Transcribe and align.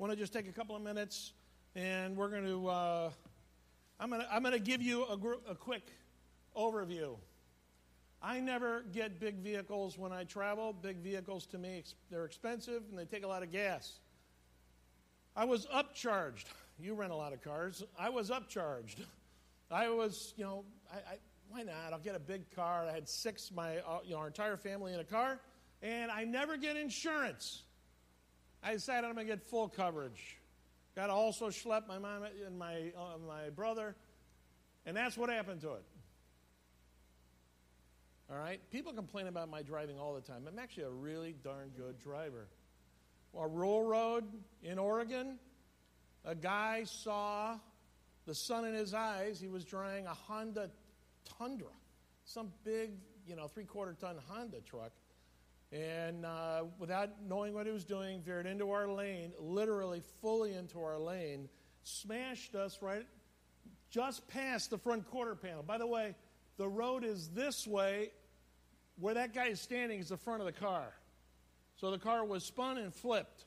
want 0.00 0.10
to 0.10 0.16
just 0.16 0.32
take 0.32 0.48
a 0.48 0.52
couple 0.52 0.74
of 0.74 0.80
minutes 0.80 1.34
and 1.74 2.16
we're 2.16 2.30
going 2.30 2.46
to, 2.46 2.68
uh, 2.68 3.10
I'm 4.00 4.08
going 4.08 4.22
to, 4.22 4.34
I'm 4.34 4.40
going 4.40 4.54
to 4.54 4.58
give 4.58 4.80
you 4.80 5.04
a, 5.04 5.16
gr- 5.18 5.34
a 5.46 5.54
quick 5.54 5.82
overview. 6.56 7.18
I 8.22 8.40
never 8.40 8.82
get 8.94 9.20
big 9.20 9.40
vehicles 9.40 9.98
when 9.98 10.10
I 10.10 10.24
travel. 10.24 10.72
Big 10.72 10.96
vehicles 11.02 11.44
to 11.48 11.58
me, 11.58 11.84
they're 12.10 12.24
expensive 12.24 12.82
and 12.88 12.98
they 12.98 13.04
take 13.04 13.24
a 13.24 13.28
lot 13.28 13.42
of 13.42 13.52
gas. 13.52 13.98
I 15.36 15.44
was 15.44 15.66
upcharged. 15.66 16.46
You 16.78 16.94
rent 16.94 17.12
a 17.12 17.16
lot 17.16 17.34
of 17.34 17.42
cars. 17.42 17.84
I 17.98 18.08
was 18.08 18.30
upcharged. 18.30 18.96
I 19.70 19.90
was, 19.90 20.32
you 20.38 20.44
know, 20.44 20.64
I, 20.90 20.96
I, 20.96 21.18
why 21.50 21.62
not? 21.62 21.92
I'll 21.92 21.98
get 21.98 22.14
a 22.14 22.20
big 22.20 22.50
car. 22.56 22.86
I 22.88 22.92
had 22.92 23.06
six, 23.06 23.52
my, 23.54 23.76
uh, 23.80 23.98
you 24.02 24.14
know, 24.14 24.20
our 24.20 24.28
entire 24.28 24.56
family 24.56 24.94
in 24.94 25.00
a 25.00 25.04
car, 25.04 25.40
and 25.82 26.10
I 26.10 26.24
never 26.24 26.56
get 26.56 26.78
insurance. 26.78 27.64
I 28.62 28.72
decided 28.72 29.06
I'm 29.06 29.14
going 29.14 29.26
to 29.26 29.32
get 29.32 29.42
full 29.42 29.68
coverage. 29.68 30.38
Got 30.94 31.06
to 31.06 31.12
also 31.12 31.48
schlep 31.48 31.88
my 31.88 31.98
mom 31.98 32.24
and 32.46 32.58
my, 32.58 32.92
uh, 32.96 33.16
my 33.26 33.50
brother, 33.50 33.96
and 34.84 34.96
that's 34.96 35.16
what 35.16 35.30
happened 35.30 35.60
to 35.62 35.74
it. 35.74 35.84
All 38.30 38.36
right? 38.36 38.60
People 38.70 38.92
complain 38.92 39.26
about 39.26 39.48
my 39.48 39.62
driving 39.62 39.98
all 39.98 40.14
the 40.14 40.20
time. 40.20 40.44
I'm 40.46 40.58
actually 40.58 40.84
a 40.84 40.90
really 40.90 41.34
darn 41.42 41.70
good 41.76 41.98
driver. 41.98 42.48
A 43.38 43.46
rural 43.46 43.84
road 43.84 44.24
in 44.62 44.78
Oregon, 44.78 45.38
a 46.24 46.34
guy 46.34 46.84
saw 46.84 47.58
the 48.26 48.34
sun 48.34 48.64
in 48.66 48.74
his 48.74 48.92
eyes. 48.92 49.40
He 49.40 49.48
was 49.48 49.64
driving 49.64 50.06
a 50.06 50.14
Honda 50.14 50.70
Tundra, 51.38 51.68
some 52.24 52.52
big, 52.64 52.90
you 53.26 53.36
know, 53.36 53.46
three 53.46 53.64
quarter 53.64 53.96
ton 53.98 54.16
Honda 54.28 54.60
truck. 54.60 54.92
And 55.72 56.26
uh, 56.26 56.64
without 56.78 57.10
knowing 57.28 57.54
what 57.54 57.66
he 57.66 57.72
was 57.72 57.84
doing, 57.84 58.22
veered 58.22 58.46
into 58.46 58.70
our 58.72 58.88
lane, 58.88 59.32
literally 59.38 60.02
fully 60.20 60.54
into 60.54 60.80
our 60.82 60.98
lane, 60.98 61.48
smashed 61.84 62.54
us 62.54 62.78
right 62.82 63.06
just 63.90 64.26
past 64.28 64.70
the 64.70 64.78
front 64.78 65.08
quarter 65.10 65.34
panel. 65.34 65.62
By 65.62 65.78
the 65.78 65.86
way, 65.86 66.14
the 66.56 66.68
road 66.68 67.04
is 67.04 67.28
this 67.28 67.66
way. 67.66 68.10
Where 68.98 69.14
that 69.14 69.34
guy 69.34 69.46
is 69.46 69.60
standing 69.60 69.98
is 69.98 70.10
the 70.10 70.16
front 70.16 70.40
of 70.40 70.46
the 70.46 70.52
car. 70.52 70.92
So 71.76 71.90
the 71.90 71.98
car 71.98 72.24
was 72.24 72.44
spun 72.44 72.78
and 72.78 72.94
flipped. 72.94 73.44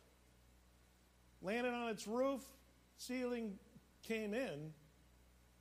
Landed 1.42 1.74
on 1.74 1.90
its 1.90 2.08
roof, 2.08 2.42
ceiling 2.98 3.54
came 4.02 4.34
in, 4.34 4.72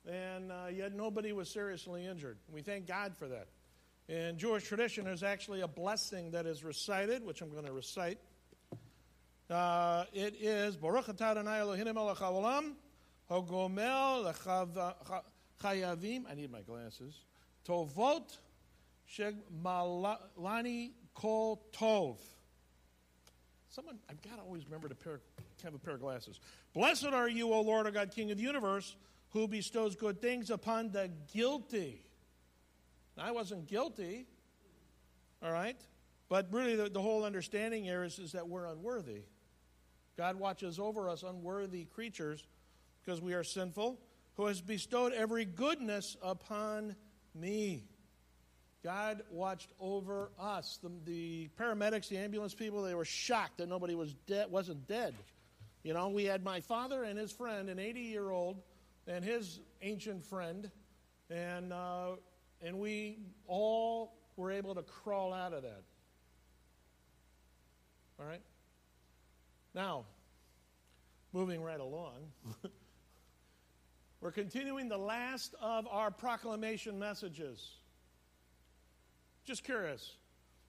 and 0.09 0.51
uh, 0.51 0.67
yet 0.73 0.95
nobody 0.95 1.33
was 1.33 1.49
seriously 1.49 2.05
injured. 2.05 2.37
We 2.49 2.61
thank 2.61 2.87
God 2.87 3.15
for 3.15 3.27
that. 3.27 3.47
In 4.13 4.37
Jewish 4.37 4.65
tradition, 4.65 5.05
there's 5.05 5.23
actually 5.23 5.61
a 5.61 5.67
blessing 5.67 6.29
that 6.31 6.45
is 6.45 6.63
recited, 6.63 7.25
which 7.25 7.41
I'm 7.41 7.49
going 7.49 7.65
to 7.65 7.71
recite. 7.71 8.19
Uh, 9.49 10.03
it 10.13 10.35
is 10.39 10.77
Baruch 10.77 11.07
atah 11.07 11.31
Adonai 11.31 11.57
Eloheinu 11.57 11.95
melech 11.95 12.17
haolam, 12.17 12.73
hogomel 13.27 14.31
chayavim. 15.59 16.25
I 16.29 16.35
need 16.35 16.51
my 16.51 16.61
glasses. 16.61 17.15
Tovot 17.67 18.37
sheg 19.11 19.33
malani 19.63 20.91
kol 21.15 21.63
tov. 21.75 22.19
Someone, 23.69 23.97
I've 24.11 24.21
got 24.21 24.35
to 24.35 24.43
always 24.43 24.65
remember 24.65 24.89
to 24.89 24.95
pair, 24.95 25.21
have 25.63 25.73
a 25.73 25.79
pair 25.79 25.95
of 25.95 26.01
glasses. 26.01 26.39
Blessed 26.75 27.07
are 27.07 27.27
you, 27.27 27.51
O 27.51 27.61
Lord, 27.61 27.87
our 27.87 27.91
God, 27.91 28.11
King 28.11 28.29
of 28.29 28.37
the 28.37 28.43
universe, 28.43 28.95
who 29.31 29.47
bestows 29.47 29.95
good 29.95 30.21
things 30.21 30.51
upon 30.51 30.91
the 30.91 31.09
guilty. 31.33 32.05
I 33.17 33.31
wasn't 33.31 33.67
guilty, 33.67 34.25
all 35.41 35.51
right? 35.51 35.79
But 36.29 36.47
really, 36.51 36.75
the, 36.75 36.89
the 36.89 37.01
whole 37.01 37.25
understanding 37.25 37.83
here 37.83 38.03
is, 38.03 38.17
is 38.17 38.31
that 38.31 38.47
we're 38.47 38.65
unworthy. 38.65 39.21
God 40.17 40.35
watches 40.35 40.79
over 40.79 41.09
us, 41.09 41.23
unworthy 41.23 41.85
creatures, 41.85 42.47
because 43.03 43.21
we 43.21 43.33
are 43.33 43.43
sinful, 43.43 43.99
who 44.35 44.47
has 44.47 44.61
bestowed 44.61 45.13
every 45.13 45.45
goodness 45.45 46.17
upon 46.21 46.95
me. 47.35 47.83
God 48.83 49.21
watched 49.31 49.71
over 49.79 50.31
us. 50.39 50.79
The, 50.83 50.91
the, 51.05 51.49
paramedics, 51.59 52.09
the 52.09 52.17
ambulance 52.17 52.53
people, 52.53 52.83
they 52.83 52.95
were 52.95 53.05
shocked 53.05 53.59
that 53.59 53.69
nobody 53.69 53.95
was 53.95 54.13
dead, 54.27 54.51
wasn't 54.51 54.87
dead. 54.87 55.15
You 55.83 55.93
know, 55.93 56.09
we 56.09 56.25
had 56.25 56.43
my 56.43 56.61
father 56.61 57.03
and 57.03 57.17
his 57.17 57.31
friend, 57.31 57.69
an 57.69 57.79
80 57.79 58.01
year 58.01 58.29
old, 58.29 58.61
and 59.07 59.23
his 59.23 59.59
ancient 59.81 60.23
friend, 60.25 60.69
and, 61.29 61.73
uh, 61.73 62.11
and 62.63 62.79
we 62.79 63.19
all 63.45 64.15
were 64.37 64.51
able 64.51 64.73
to 64.75 64.81
crawl 64.81 65.33
out 65.33 65.53
of 65.53 65.63
that. 65.63 65.83
All 68.19 68.25
right? 68.25 68.41
Now, 69.75 70.05
moving 71.33 71.61
right 71.61 71.79
along, 71.79 72.31
we're 74.21 74.31
continuing 74.31 74.87
the 74.87 74.97
last 74.97 75.55
of 75.61 75.87
our 75.87 76.09
proclamation 76.09 76.97
messages. 76.97 77.75
Just 79.45 79.63
curious. 79.63 80.15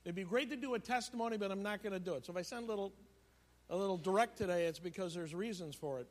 It'd 0.05 0.17
be 0.17 0.25
great 0.25 0.51
to 0.51 0.57
do 0.57 0.75
a 0.75 0.79
testimony, 0.79 1.37
but 1.37 1.51
I'm 1.51 1.63
not 1.63 1.83
going 1.83 1.93
to 1.93 2.01
do 2.01 2.15
it. 2.15 2.27
So 2.27 2.33
if 2.33 2.37
I 2.37 2.43
sound 2.43 2.67
a 2.67 2.69
little, 2.69 2.93
a 3.71 3.77
little 3.77 3.97
direct 3.97 4.37
today, 4.37 4.67
it's 4.67 4.79
because 4.79 5.15
there's 5.15 5.35
reasons 5.35 5.75
for 5.75 6.01
it. 6.01 6.09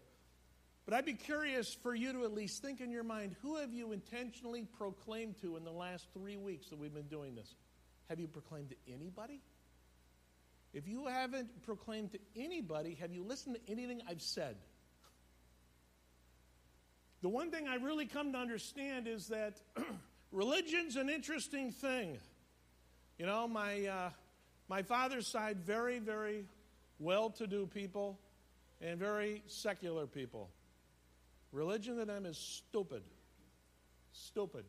But 0.85 0.93
I'd 0.93 1.05
be 1.05 1.13
curious 1.13 1.73
for 1.73 1.95
you 1.95 2.11
to 2.11 2.25
at 2.25 2.33
least 2.33 2.61
think 2.61 2.81
in 2.81 2.91
your 2.91 3.03
mind 3.03 3.35
who 3.41 3.57
have 3.57 3.73
you 3.73 3.93
intentionally 3.93 4.67
proclaimed 4.77 5.39
to 5.41 5.55
in 5.55 5.63
the 5.63 5.71
last 5.71 6.07
three 6.13 6.37
weeks 6.37 6.67
that 6.69 6.77
we've 6.77 6.93
been 6.93 7.07
doing 7.07 7.35
this? 7.35 7.55
Have 8.09 8.19
you 8.19 8.27
proclaimed 8.27 8.69
to 8.69 8.93
anybody? 8.93 9.39
If 10.73 10.87
you 10.87 11.07
haven't 11.07 11.63
proclaimed 11.63 12.11
to 12.11 12.19
anybody, 12.35 12.95
have 12.99 13.13
you 13.13 13.23
listened 13.23 13.55
to 13.55 13.71
anything 13.71 14.01
I've 14.09 14.21
said? 14.21 14.57
The 17.21 17.29
one 17.29 17.51
thing 17.51 17.67
I 17.67 17.75
really 17.75 18.05
come 18.05 18.33
to 18.33 18.37
understand 18.37 19.07
is 19.07 19.27
that 19.27 19.61
religion's 20.31 20.97
an 20.97 21.09
interesting 21.09 21.71
thing. 21.71 22.17
You 23.17 23.27
know, 23.27 23.47
my, 23.47 23.85
uh, 23.85 24.09
my 24.67 24.81
father's 24.81 25.27
side, 25.27 25.59
very, 25.59 25.99
very 25.99 26.45
well 26.99 27.29
to 27.29 27.47
do 27.47 27.67
people 27.67 28.19
and 28.81 28.99
very 28.99 29.43
secular 29.47 30.07
people. 30.07 30.49
Religion 31.53 31.97
to 31.97 32.05
them 32.05 32.25
is 32.25 32.37
stupid. 32.37 33.03
Stupid. 34.11 34.65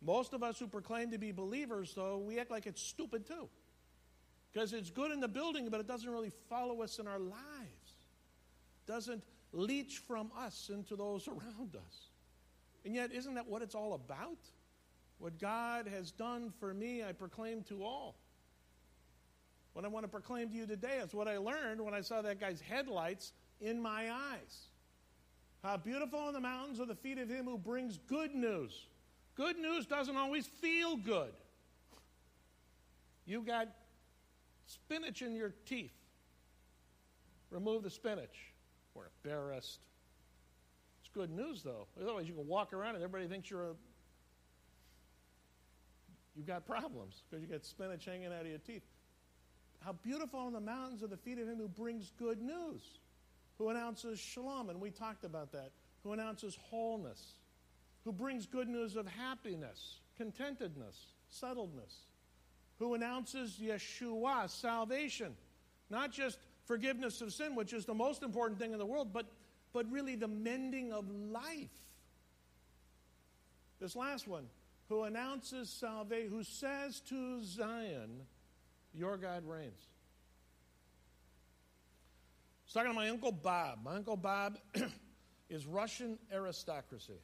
Most 0.00 0.34
of 0.34 0.42
us 0.42 0.58
who 0.58 0.68
proclaim 0.68 1.10
to 1.10 1.18
be 1.18 1.32
believers, 1.32 1.92
though, 1.96 2.18
we 2.18 2.38
act 2.38 2.50
like 2.50 2.66
it's 2.66 2.82
stupid 2.82 3.26
too. 3.26 3.48
Because 4.52 4.72
it's 4.72 4.90
good 4.90 5.10
in 5.10 5.20
the 5.20 5.28
building, 5.28 5.68
but 5.70 5.80
it 5.80 5.88
doesn't 5.88 6.08
really 6.08 6.30
follow 6.48 6.82
us 6.82 6.98
in 6.98 7.08
our 7.08 7.18
lives. 7.18 7.92
Doesn't 8.86 9.24
leach 9.52 9.98
from 10.06 10.30
us 10.38 10.70
into 10.72 10.94
those 10.94 11.26
around 11.28 11.74
us. 11.74 12.10
And 12.84 12.94
yet, 12.94 13.12
isn't 13.12 13.34
that 13.34 13.48
what 13.48 13.62
it's 13.62 13.74
all 13.74 13.94
about? 13.94 14.38
What 15.18 15.38
God 15.40 15.88
has 15.88 16.12
done 16.12 16.52
for 16.60 16.72
me, 16.72 17.02
I 17.02 17.12
proclaim 17.12 17.62
to 17.64 17.82
all. 17.82 18.16
What 19.72 19.84
I 19.84 19.88
want 19.88 20.04
to 20.04 20.08
proclaim 20.08 20.50
to 20.50 20.54
you 20.54 20.66
today 20.66 20.98
is 21.02 21.12
what 21.14 21.28
I 21.28 21.38
learned 21.38 21.80
when 21.80 21.94
I 21.94 22.02
saw 22.02 22.22
that 22.22 22.40
guy's 22.40 22.60
headlights 22.60 23.32
in 23.60 23.80
my 23.80 24.10
eyes. 24.10 24.68
How 25.68 25.76
beautiful 25.76 26.18
are 26.20 26.32
the 26.32 26.40
mountains 26.40 26.80
are 26.80 26.86
the 26.86 26.94
feet 26.94 27.18
of 27.18 27.28
him 27.28 27.44
who 27.44 27.58
brings 27.58 27.98
good 28.08 28.34
news. 28.34 28.86
Good 29.34 29.58
news 29.58 29.84
doesn't 29.84 30.16
always 30.16 30.46
feel 30.46 30.96
good. 30.96 31.34
You 33.26 33.42
got 33.42 33.68
spinach 34.64 35.20
in 35.20 35.36
your 35.36 35.52
teeth. 35.66 35.92
Remove 37.50 37.82
the 37.82 37.90
spinach. 37.90 38.54
We're 38.94 39.08
embarrassed. 39.22 39.80
It's 41.02 41.10
good 41.12 41.30
news, 41.30 41.62
though. 41.62 41.86
Otherwise, 42.00 42.26
you 42.26 42.32
can 42.32 42.46
walk 42.46 42.72
around 42.72 42.94
and 42.94 43.04
everybody 43.04 43.28
thinks 43.28 43.50
you're 43.50 43.64
a 43.64 43.74
you've 46.34 46.46
got 46.46 46.64
problems 46.64 47.24
because 47.28 47.42
you 47.42 47.52
got 47.52 47.66
spinach 47.66 48.06
hanging 48.06 48.32
out 48.32 48.40
of 48.40 48.46
your 48.46 48.56
teeth. 48.56 48.84
How 49.84 49.92
beautiful 49.92 50.40
on 50.40 50.54
the 50.54 50.60
mountains 50.60 51.02
are 51.02 51.08
the 51.08 51.18
feet 51.18 51.38
of 51.38 51.46
him 51.46 51.58
who 51.58 51.68
brings 51.68 52.10
good 52.18 52.40
news, 52.40 53.00
who 53.58 53.68
announces 53.70 54.18
shalom, 54.18 54.70
and 54.70 54.80
we 54.80 54.90
talked 54.90 55.24
about 55.24 55.52
that, 55.52 55.72
who 56.04 56.12
announces 56.12 56.56
wholeness, 56.70 57.34
who 58.04 58.12
brings 58.12 58.46
good 58.46 58.68
news 58.68 58.96
of 58.96 59.06
happiness, 59.06 59.98
contentedness, 60.16 60.96
settledness, 61.32 62.06
who 62.78 62.94
announces 62.94 63.58
Yeshua, 63.60 64.48
salvation, 64.48 65.34
not 65.90 66.12
just 66.12 66.38
forgiveness 66.64 67.20
of 67.20 67.32
sin, 67.32 67.56
which 67.56 67.72
is 67.72 67.84
the 67.84 67.94
most 67.94 68.22
important 68.22 68.60
thing 68.60 68.72
in 68.72 68.78
the 68.78 68.86
world, 68.86 69.12
but, 69.12 69.26
but 69.72 69.90
really 69.90 70.14
the 70.14 70.28
mending 70.28 70.92
of 70.92 71.10
life. 71.10 71.68
This 73.80 73.96
last 73.96 74.28
one, 74.28 74.44
who 74.88 75.02
announces 75.02 75.68
salvation, 75.68 76.30
who 76.30 76.42
says 76.42 77.00
to 77.08 77.42
Zion, 77.42 78.22
Your 78.94 79.16
God 79.16 79.44
reigns. 79.46 79.88
Was 82.68 82.74
talking 82.74 82.90
to 82.90 82.94
my 82.94 83.08
Uncle 83.08 83.32
Bob. 83.32 83.78
My 83.82 83.96
Uncle 83.96 84.18
Bob 84.18 84.58
is 85.48 85.64
Russian 85.64 86.18
aristocracy. 86.30 87.18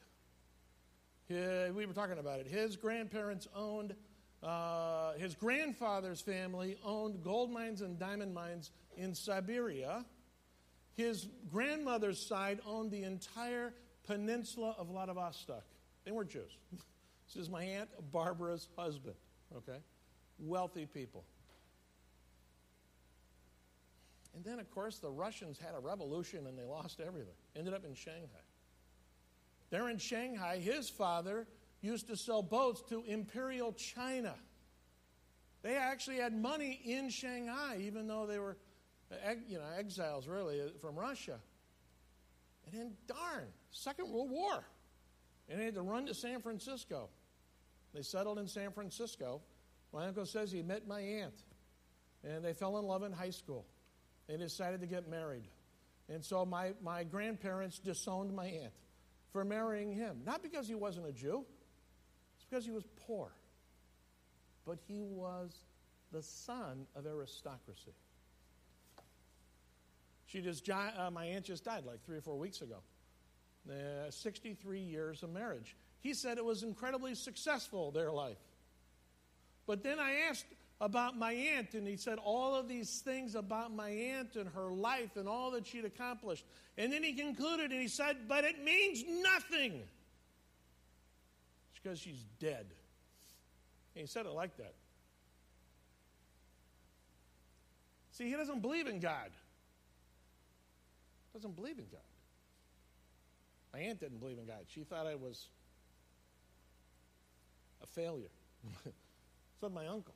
He, 1.29 1.35
we 1.71 1.85
were 1.85 1.93
talking 1.93 2.17
about 2.17 2.41
it. 2.41 2.47
His 2.47 2.77
grandparents 2.77 3.47
owned, 3.55 3.95
uh, 4.43 5.13
his 5.19 5.35
grandfather's 5.35 6.23
family 6.23 6.79
owned 6.83 7.23
gold 7.23 7.51
mines 7.51 7.83
and 7.83 7.99
diamond 7.99 8.33
mines 8.33 8.71
in 8.97 9.15
Siberia. 9.15 10.07
his 10.95 11.29
grandmother's 11.53 12.27
side 12.27 12.61
owned 12.67 12.91
the 12.91 13.03
entire 13.03 13.75
peninsula 14.07 14.75
of 14.79 14.87
Vladivostok. 14.87 15.65
They 16.07 16.11
weren't 16.11 16.31
Jews. 16.31 16.57
this 17.27 17.37
is 17.37 17.51
my 17.51 17.65
Aunt 17.65 17.91
Barbara's 18.13 18.67
husband, 18.79 19.17
okay? 19.55 19.81
Wealthy 20.39 20.87
people. 20.87 21.23
And 24.35 24.45
then, 24.45 24.59
of 24.59 24.71
course, 24.71 24.99
the 24.99 25.11
Russians 25.11 25.59
had 25.59 25.75
a 25.77 25.81
revolution 25.81 26.47
and 26.47 26.59
they 26.59 26.65
lost 26.65 27.01
everything. 27.01 27.35
Ended 27.57 27.75
up 27.75 27.85
in 27.85 27.95
Shanghai. 27.95 28.45
There 29.71 29.89
in 29.89 29.99
Shanghai, 29.99 30.59
his 30.59 30.89
father 30.89 31.47
used 31.81 32.09
to 32.09 32.17
sell 32.17 32.43
boats 32.43 32.83
to 32.89 33.05
Imperial 33.07 33.73
China. 33.73 34.35
They 35.63 35.77
actually 35.77 36.17
had 36.17 36.35
money 36.35 36.81
in 36.85 37.11
Shanghai, 37.11 37.79
even 37.81 38.07
though 38.07 38.27
they 38.27 38.39
were 38.39 38.57
you 39.49 39.59
know, 39.59 39.65
exiles 39.79 40.27
really 40.27 40.61
from 40.81 40.97
Russia. 40.97 41.39
And 42.67 42.81
then, 42.81 42.93
darn, 43.07 43.47
Second 43.71 44.11
World 44.11 44.31
War. 44.31 44.65
And 45.49 45.61
they 45.61 45.67
had 45.67 45.75
to 45.75 45.83
run 45.83 46.07
to 46.07 46.15
San 46.15 46.41
Francisco. 46.41 47.09
They 47.93 48.03
settled 48.03 48.39
in 48.39 48.49
San 48.49 48.73
Francisco. 48.73 49.43
My 49.93 50.07
uncle 50.07 50.27
says 50.27 50.51
he 50.51 50.63
met 50.63 50.87
my 50.89 51.01
aunt. 51.01 51.35
And 52.25 52.45
they 52.45 52.55
fell 52.55 52.79
in 52.79 52.87
love 52.87 53.03
in 53.03 53.13
high 53.13 53.31
school. 53.31 53.67
They 54.27 54.37
decided 54.37 54.81
to 54.81 54.87
get 54.87 55.09
married. 55.09 55.45
And 56.09 56.25
so 56.25 56.45
my, 56.45 56.73
my 56.83 57.05
grandparents 57.05 57.79
disowned 57.79 58.35
my 58.35 58.47
aunt 58.47 58.73
for 59.33 59.45
marrying 59.45 59.93
him. 59.93 60.21
Not 60.25 60.43
because 60.43 60.69
he 60.69 60.75
wasn't 60.75 61.07
a 61.07 61.13
Jew, 61.13 61.45
it's 62.37 62.45
because 62.49 62.65
he 62.65 62.71
was 62.71 62.85
poor. 63.07 63.33
But 64.67 64.79
he 64.87 65.03
was 65.03 65.55
the 66.13 66.23
son 66.23 66.87
of 66.95 67.07
aristocracy. 67.07 67.95
She 70.27 70.41
just, 70.41 70.69
uh, 70.69 71.11
my 71.13 71.27
aunt 71.27 71.45
just 71.45 71.65
died 71.65 71.85
like 71.85 72.05
three 72.05 72.17
or 72.17 72.21
four 72.21 72.39
weeks 72.39 72.61
ago. 72.61 72.79
Uh, 73.69 74.11
63 74.11 74.81
years 74.81 75.23
of 75.23 75.31
marriage. 75.31 75.77
He 76.01 76.13
said 76.13 76.39
it 76.39 76.45
was 76.45 76.63
incredibly 76.63 77.15
successful, 77.15 77.91
their 77.91 78.13
life. 78.13 78.39
But 79.67 79.83
then 79.83 79.99
I 79.99 80.27
asked 80.29 80.45
about 80.85 81.17
my 81.17 81.33
aunt, 81.33 81.73
and 81.73 81.89
he 81.89 81.97
said 81.97 82.19
all 82.23 82.55
of 82.55 82.69
these 82.69 83.01
things 83.01 83.35
about 83.35 83.75
my 83.75 83.89
aunt 83.89 84.37
and 84.37 84.51
her 84.51 84.71
life 84.71 85.17
and 85.17 85.27
all 85.27 85.51
that 85.53 85.67
she'd 85.67 85.87
accomplished. 85.87 86.45
And 86.77 86.93
then 86.93 87.03
he 87.03 87.15
concluded 87.15 87.73
and 87.73 87.81
he 87.81 87.89
said, 87.89 88.29
But 88.29 88.45
it 88.45 88.63
means 88.63 89.03
nothing. 89.23 89.83
It's 91.71 91.83
because 91.83 91.99
she's 91.99 92.23
dead. 92.39 92.67
And 93.95 94.03
he 94.03 94.07
said 94.07 94.27
it 94.27 94.33
like 94.33 94.59
that. 94.59 94.75
See, 98.13 98.29
he 98.29 98.37
doesn't 98.37 98.61
believe 98.61 98.87
in 98.87 99.01
God. 99.01 99.31
Doesn't 101.33 101.57
believe 101.57 101.79
in 101.79 101.87
God. 101.91 102.01
My 103.73 103.81
aunt 103.81 104.01
didn't 104.01 104.19
believe 104.19 104.39
in 104.39 104.47
God. 104.47 104.67
She 104.69 104.85
thought 104.85 105.07
I 105.07 105.15
was 105.15 105.49
a 107.83 107.87
failure. 107.87 108.31
so 109.61 109.71
my 109.71 109.87
uncle. 109.87 110.15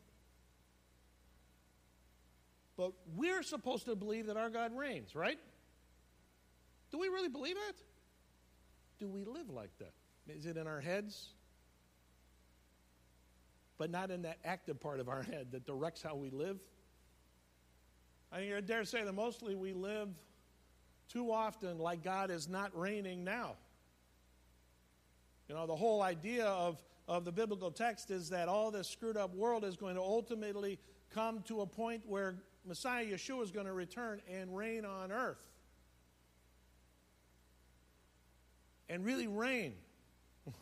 But 2.78 2.92
we're 3.16 3.42
supposed 3.42 3.86
to 3.86 3.96
believe 3.96 4.28
that 4.28 4.36
our 4.36 4.48
God 4.48 4.74
reigns, 4.74 5.16
right? 5.16 5.38
Do 6.92 6.98
we 6.98 7.08
really 7.08 7.28
believe 7.28 7.56
it? 7.68 7.76
Do 9.00 9.08
we 9.08 9.24
live 9.24 9.50
like 9.50 9.76
that? 9.80 9.92
Is 10.28 10.46
it 10.46 10.56
in 10.56 10.68
our 10.68 10.80
heads? 10.80 11.30
But 13.78 13.90
not 13.90 14.12
in 14.12 14.22
that 14.22 14.38
active 14.44 14.80
part 14.80 15.00
of 15.00 15.08
our 15.08 15.22
head 15.22 15.48
that 15.52 15.66
directs 15.66 16.02
how 16.02 16.14
we 16.14 16.30
live? 16.30 16.58
I 18.30 18.60
dare 18.64 18.84
say 18.84 19.02
that 19.02 19.12
mostly 19.12 19.56
we 19.56 19.72
live 19.72 20.08
too 21.08 21.32
often 21.32 21.78
like 21.78 22.04
God 22.04 22.30
is 22.30 22.48
not 22.48 22.78
reigning 22.78 23.24
now. 23.24 23.56
You 25.48 25.56
know, 25.56 25.66
the 25.66 25.76
whole 25.76 26.00
idea 26.00 26.46
of, 26.46 26.80
of 27.08 27.24
the 27.24 27.32
biblical 27.32 27.72
text 27.72 28.12
is 28.12 28.28
that 28.30 28.48
all 28.48 28.70
this 28.70 28.86
screwed 28.86 29.16
up 29.16 29.34
world 29.34 29.64
is 29.64 29.76
going 29.76 29.96
to 29.96 30.02
ultimately 30.02 30.78
come 31.10 31.42
to 31.48 31.62
a 31.62 31.66
point 31.66 32.02
where 32.06 32.36
Messiah 32.68 33.04
Yeshua 33.04 33.42
is 33.42 33.50
going 33.50 33.66
to 33.66 33.72
return 33.72 34.20
and 34.30 34.54
reign 34.54 34.84
on 34.84 35.10
earth. 35.10 35.42
And 38.88 39.04
really 39.04 39.26
reign. 39.26 39.74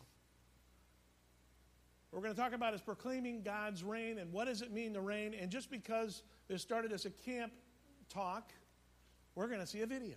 we're 2.13 2.21
going 2.21 2.35
to 2.35 2.41
talk 2.41 2.53
about 2.53 2.75
is 2.75 2.81
proclaiming 2.81 3.43
God's 3.43 3.85
reign 3.85 4.19
and 4.19 4.33
what 4.33 4.47
does 4.47 4.63
it 4.63 4.73
mean 4.73 4.95
to 4.95 5.01
reign. 5.01 5.35
And 5.35 5.51
just 5.51 5.71
because 5.71 6.23
this 6.49 6.63
started 6.63 6.93
as 6.93 7.05
a 7.05 7.11
camp 7.11 7.53
talk, 8.09 8.53
we're 9.35 9.49
going 9.49 9.61
to 9.61 9.67
see 9.67 9.83
a 9.83 9.87
video. 9.87 10.17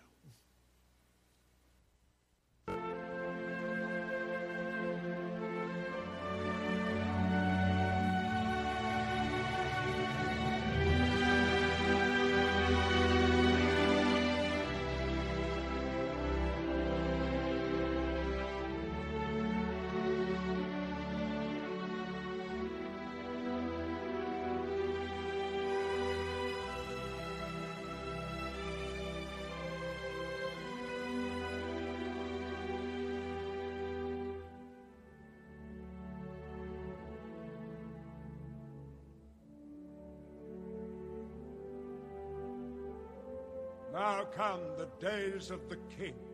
Now 43.99 44.23
come 44.33 44.61
the 44.77 44.87
days 45.05 45.51
of 45.51 45.67
the 45.67 45.75
king. 45.97 46.28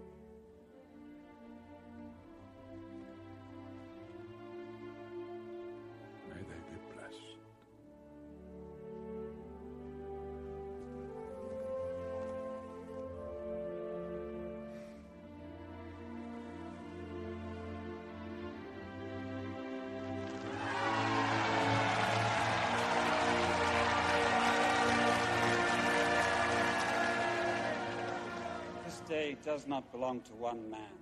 Does 29.56 29.68
not 29.68 29.90
belong 29.90 30.20
to 30.20 30.34
one 30.34 30.70
man, 30.70 30.98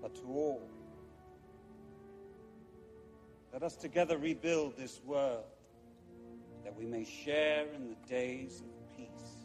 but 0.00 0.14
to 0.14 0.22
all. 0.22 0.70
Let 3.52 3.62
us 3.62 3.76
together 3.76 4.16
rebuild 4.16 4.74
this 4.78 5.02
world 5.04 5.44
that 6.64 6.74
we 6.74 6.86
may 6.86 7.04
share 7.04 7.66
in 7.74 7.90
the 7.90 8.08
days 8.08 8.62
of 8.62 8.96
peace. 8.96 9.43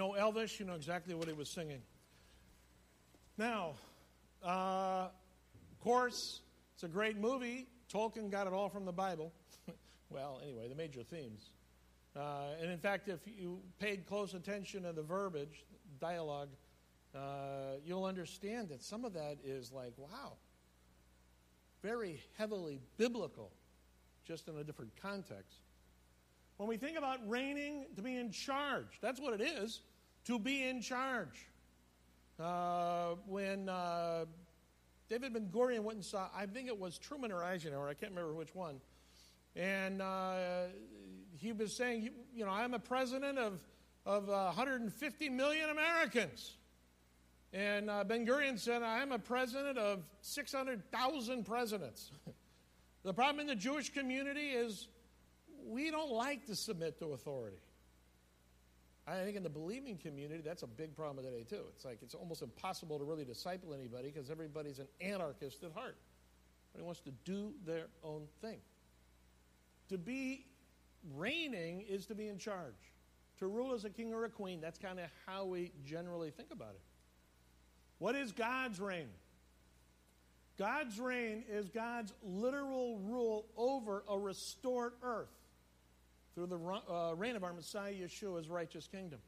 Know 0.00 0.16
Elvis, 0.18 0.58
you 0.58 0.64
know 0.64 0.72
exactly 0.72 1.14
what 1.14 1.28
he 1.28 1.34
was 1.34 1.50
singing. 1.50 1.82
Now, 3.36 3.74
uh, 4.42 5.08
of 5.08 5.80
course, 5.80 6.40
it's 6.74 6.84
a 6.84 6.88
great 6.88 7.18
movie. 7.18 7.66
Tolkien 7.92 8.30
got 8.30 8.46
it 8.46 8.54
all 8.54 8.70
from 8.70 8.86
the 8.86 8.92
Bible. 8.92 9.30
well, 10.10 10.40
anyway, 10.42 10.68
the 10.68 10.74
major 10.74 11.02
themes. 11.02 11.50
Uh, 12.16 12.46
and 12.62 12.70
in 12.70 12.78
fact, 12.78 13.08
if 13.08 13.20
you 13.26 13.60
paid 13.78 14.06
close 14.06 14.32
attention 14.32 14.84
to 14.84 14.92
the 14.92 15.02
verbiage, 15.02 15.66
dialogue, 16.00 16.48
uh, 17.14 17.76
you'll 17.84 18.06
understand 18.06 18.70
that 18.70 18.82
some 18.82 19.04
of 19.04 19.12
that 19.12 19.36
is 19.44 19.70
like, 19.70 19.92
wow, 19.98 20.32
very 21.82 22.22
heavily 22.38 22.80
biblical, 22.96 23.50
just 24.24 24.48
in 24.48 24.56
a 24.56 24.64
different 24.64 24.92
context. 25.02 25.58
When 26.56 26.70
we 26.70 26.78
think 26.78 26.96
about 26.96 27.18
reigning, 27.28 27.84
to 27.96 28.02
be 28.02 28.16
in 28.16 28.30
charge, 28.30 28.98
that's 29.02 29.20
what 29.20 29.38
it 29.38 29.42
is, 29.42 29.82
to 30.26 30.38
be 30.38 30.62
in 30.62 30.80
charge. 30.80 31.46
Uh, 32.38 33.16
when 33.26 33.68
uh, 33.68 34.24
David 35.08 35.34
Ben 35.34 35.48
Gurion 35.52 35.80
went 35.80 35.96
and 35.96 36.04
saw, 36.04 36.28
I 36.34 36.46
think 36.46 36.68
it 36.68 36.78
was 36.78 36.98
Truman 36.98 37.32
or 37.32 37.42
Eisenhower, 37.42 37.88
I 37.88 37.94
can't 37.94 38.12
remember 38.12 38.34
which 38.34 38.54
one, 38.54 38.80
and 39.54 40.00
uh, 40.00 40.66
he 41.36 41.52
was 41.52 41.74
saying, 41.76 42.10
you 42.34 42.44
know, 42.44 42.50
I'm 42.50 42.74
a 42.74 42.78
president 42.78 43.38
of, 43.38 43.60
of 44.06 44.28
150 44.28 45.28
million 45.28 45.70
Americans. 45.70 46.56
And 47.52 47.90
uh, 47.90 48.04
Ben 48.04 48.26
Gurion 48.26 48.58
said, 48.58 48.82
I'm 48.82 49.10
a 49.10 49.18
president 49.18 49.76
of 49.76 50.04
600,000 50.20 51.44
presidents. 51.44 52.12
the 53.02 53.12
problem 53.12 53.40
in 53.40 53.46
the 53.48 53.56
Jewish 53.56 53.92
community 53.92 54.50
is 54.50 54.86
we 55.66 55.90
don't 55.90 56.12
like 56.12 56.46
to 56.46 56.54
submit 56.54 56.98
to 57.00 57.12
authority. 57.12 57.58
I 59.10 59.24
think 59.24 59.36
in 59.36 59.42
the 59.42 59.50
believing 59.50 59.96
community, 59.96 60.40
that's 60.44 60.62
a 60.62 60.68
big 60.68 60.94
problem 60.94 61.24
today, 61.24 61.42
too. 61.42 61.62
It's 61.74 61.84
like 61.84 61.98
it's 62.02 62.14
almost 62.14 62.42
impossible 62.42 62.98
to 62.98 63.04
really 63.04 63.24
disciple 63.24 63.74
anybody 63.74 64.12
because 64.12 64.30
everybody's 64.30 64.78
an 64.78 64.86
anarchist 65.00 65.64
at 65.64 65.72
heart. 65.72 65.96
Everybody 66.72 66.86
wants 66.86 67.00
to 67.00 67.10
do 67.24 67.52
their 67.66 67.86
own 68.04 68.26
thing. 68.40 68.58
To 69.88 69.98
be 69.98 70.46
reigning 71.16 71.80
is 71.88 72.06
to 72.06 72.14
be 72.14 72.28
in 72.28 72.38
charge. 72.38 72.92
To 73.38 73.48
rule 73.48 73.74
as 73.74 73.84
a 73.84 73.90
king 73.90 74.14
or 74.14 74.24
a 74.26 74.28
queen, 74.28 74.60
that's 74.60 74.78
kind 74.78 75.00
of 75.00 75.06
how 75.26 75.44
we 75.44 75.72
generally 75.84 76.30
think 76.30 76.50
about 76.52 76.74
it. 76.74 76.82
What 77.98 78.14
is 78.14 78.30
God's 78.30 78.78
reign? 78.78 79.08
God's 80.56 81.00
reign 81.00 81.42
is 81.50 81.68
God's 81.68 82.12
literal 82.22 82.98
rule 82.98 83.46
over 83.56 84.04
a 84.08 84.16
restored 84.16 84.92
earth 85.02 85.39
through 86.40 86.58
the 86.58 86.92
uh, 86.92 87.14
reign 87.14 87.36
of 87.36 87.44
our 87.44 87.52
Messiah 87.52 87.92
Yeshua's 87.92 88.48
righteous 88.48 88.86
kingdom. 88.86 89.18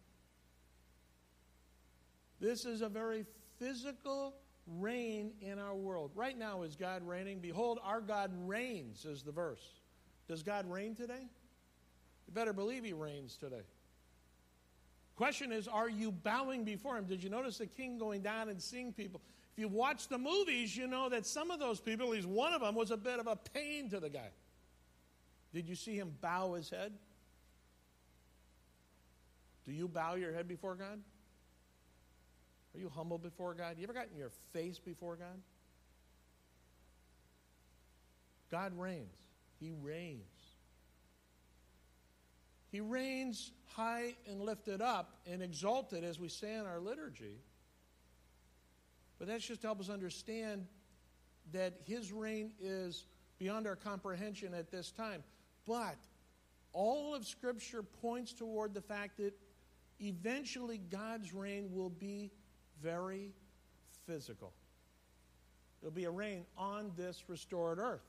This 2.40 2.64
is 2.64 2.80
a 2.80 2.88
very 2.88 3.26
physical 3.58 4.34
reign 4.66 5.32
in 5.42 5.58
our 5.58 5.74
world. 5.74 6.12
Right 6.14 6.38
now, 6.38 6.62
is 6.62 6.74
God 6.74 7.06
reigning? 7.06 7.40
Behold, 7.40 7.78
our 7.84 8.00
God 8.00 8.30
reigns, 8.46 9.04
is 9.04 9.22
the 9.22 9.32
verse. 9.32 9.62
Does 10.26 10.42
God 10.42 10.70
reign 10.70 10.94
today? 10.94 11.28
You 12.26 12.32
better 12.32 12.54
believe 12.54 12.84
He 12.84 12.94
reigns 12.94 13.36
today. 13.36 13.62
Question 15.16 15.52
is, 15.52 15.68
are 15.68 15.90
you 15.90 16.10
bowing 16.10 16.64
before 16.64 16.96
him? 16.96 17.04
Did 17.04 17.22
you 17.22 17.28
notice 17.28 17.58
the 17.58 17.66
king 17.66 17.98
going 17.98 18.22
down 18.22 18.48
and 18.48 18.60
seeing 18.60 18.94
people? 18.94 19.20
If 19.52 19.58
you 19.58 19.68
watch 19.68 20.08
the 20.08 20.16
movies, 20.16 20.74
you 20.74 20.86
know 20.86 21.10
that 21.10 21.26
some 21.26 21.50
of 21.50 21.60
those 21.60 21.78
people, 21.78 22.06
at 22.06 22.12
least 22.12 22.26
one 22.26 22.54
of 22.54 22.62
them, 22.62 22.74
was 22.74 22.90
a 22.90 22.96
bit 22.96 23.20
of 23.20 23.26
a 23.26 23.36
pain 23.36 23.90
to 23.90 24.00
the 24.00 24.08
guy. 24.08 24.30
Did 25.52 25.68
you 25.68 25.74
see 25.74 25.96
him 25.96 26.14
bow 26.20 26.54
his 26.54 26.70
head? 26.70 26.92
Do 29.66 29.72
you 29.72 29.86
bow 29.88 30.14
your 30.14 30.32
head 30.32 30.48
before 30.48 30.74
God? 30.74 31.00
Are 32.74 32.78
you 32.78 32.90
humble 32.94 33.18
before 33.18 33.54
God? 33.54 33.76
You 33.78 33.84
ever 33.84 33.92
gotten 33.92 34.16
your 34.16 34.30
face 34.52 34.78
before 34.78 35.16
God? 35.16 35.40
God 38.50 38.72
reigns. 38.78 39.08
He 39.60 39.72
reigns. 39.82 40.20
He 42.70 42.80
reigns 42.80 43.52
high 43.74 44.14
and 44.26 44.40
lifted 44.40 44.80
up 44.80 45.20
and 45.30 45.42
exalted, 45.42 46.04
as 46.04 46.18
we 46.18 46.28
say 46.28 46.54
in 46.54 46.66
our 46.66 46.80
liturgy. 46.80 47.36
But 49.18 49.28
that's 49.28 49.46
just 49.46 49.60
to 49.60 49.68
help 49.68 49.80
us 49.80 49.90
understand 49.90 50.66
that 51.52 51.74
his 51.84 52.12
reign 52.12 52.52
is 52.60 53.04
beyond 53.38 53.66
our 53.66 53.76
comprehension 53.76 54.54
at 54.54 54.70
this 54.70 54.90
time. 54.90 55.22
But 55.66 55.96
all 56.72 57.14
of 57.14 57.26
Scripture 57.26 57.82
points 57.82 58.32
toward 58.32 58.74
the 58.74 58.80
fact 58.80 59.18
that 59.18 59.34
eventually 60.00 60.78
God's 60.78 61.32
reign 61.32 61.70
will 61.72 61.90
be 61.90 62.30
very 62.80 63.32
physical. 64.06 64.52
It'll 65.80 65.92
be 65.92 66.04
a 66.04 66.10
reign 66.10 66.44
on 66.56 66.92
this 66.96 67.24
restored 67.28 67.78
earth. 67.78 68.02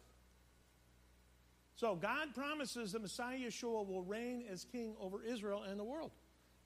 So 1.76 1.96
God 1.96 2.34
promises 2.36 2.92
that 2.92 3.02
Messiah 3.02 3.38
Yeshua 3.38 3.88
will 3.88 4.04
reign 4.04 4.44
as 4.50 4.64
king 4.64 4.96
over 5.00 5.24
Israel 5.24 5.64
and 5.64 5.80
the 5.80 5.84
world. 5.84 6.12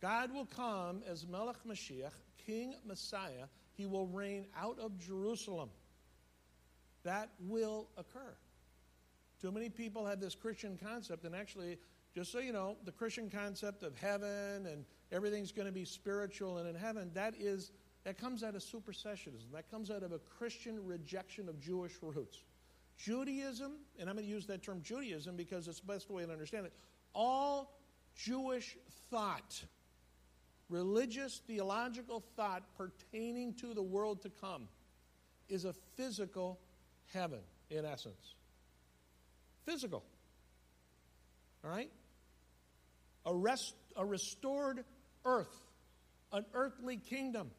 God 0.02 0.34
will 0.34 0.46
come 0.46 1.02
as 1.10 1.26
Melech 1.26 1.58
Mashiach, 1.68 2.12
King 2.46 2.76
Messiah. 2.86 3.46
He 3.74 3.86
will 3.86 4.06
reign 4.08 4.46
out 4.56 4.80
of 4.80 4.98
Jerusalem. 5.00 5.70
That 7.04 7.30
will 7.40 7.88
occur. 7.98 8.36
Too 9.42 9.52
many 9.52 9.70
people 9.70 10.06
have 10.06 10.20
this 10.20 10.36
Christian 10.36 10.78
concept, 10.82 11.24
and 11.24 11.36
actually, 11.36 11.78
just 12.16 12.32
so 12.32 12.40
you 12.40 12.52
know, 12.52 12.78
the 12.86 12.92
Christian 12.92 13.30
concept 13.30 13.84
of 13.84 13.96
heaven 13.96 14.66
and 14.66 14.84
everything's 15.12 15.52
going 15.52 15.68
to 15.68 15.72
be 15.72 15.86
spiritual 15.86 16.58
and 16.58 16.68
in 16.68 16.76
heaven, 16.76 17.12
that 17.14 17.36
is 17.38 17.72
that 18.08 18.18
comes 18.18 18.42
out 18.42 18.56
of 18.56 18.62
supersessionism. 18.62 19.52
That 19.52 19.70
comes 19.70 19.92
out 19.92 20.02
of 20.02 20.14
a 20.14 20.20
Christian 20.20 20.86
rejection 20.86 21.50
of 21.50 21.60
Jewish 21.60 21.92
roots. 22.02 22.42
Judaism, 22.98 23.74
and 24.00 24.10
I'm 24.10 24.16
going 24.16 24.26
to 24.26 24.32
use 24.32 24.46
that 24.48 24.64
term 24.64 24.82
Judaism 24.82 25.36
because 25.36 25.68
it's 25.68 25.82
the 25.82 25.88
best 25.88 26.10
way 26.10 26.26
to 26.26 26.32
understand 26.32 26.66
it, 26.66 26.74
all 27.14 27.78
Jewish 28.16 28.78
thought, 29.12 29.62
religious, 30.70 31.42
theological 31.46 32.24
thought 32.38 32.64
pertaining 32.78 33.54
to 33.56 33.74
the 33.74 33.84
world 33.84 34.22
to 34.22 34.30
come, 34.30 34.70
is 35.50 35.66
a 35.66 35.74
physical 35.96 36.60
heaven, 37.14 37.42
in 37.70 37.84
essence. 37.84 38.36
Physical. 39.68 40.04
All 41.64 41.70
right? 41.70 41.92
A, 43.26 43.36
rest, 43.36 43.76
a 43.98 44.06
restored 44.06 44.86
earth, 45.26 45.54
an 46.32 46.46
earthly 46.54 46.98
kingdom. 46.98 47.52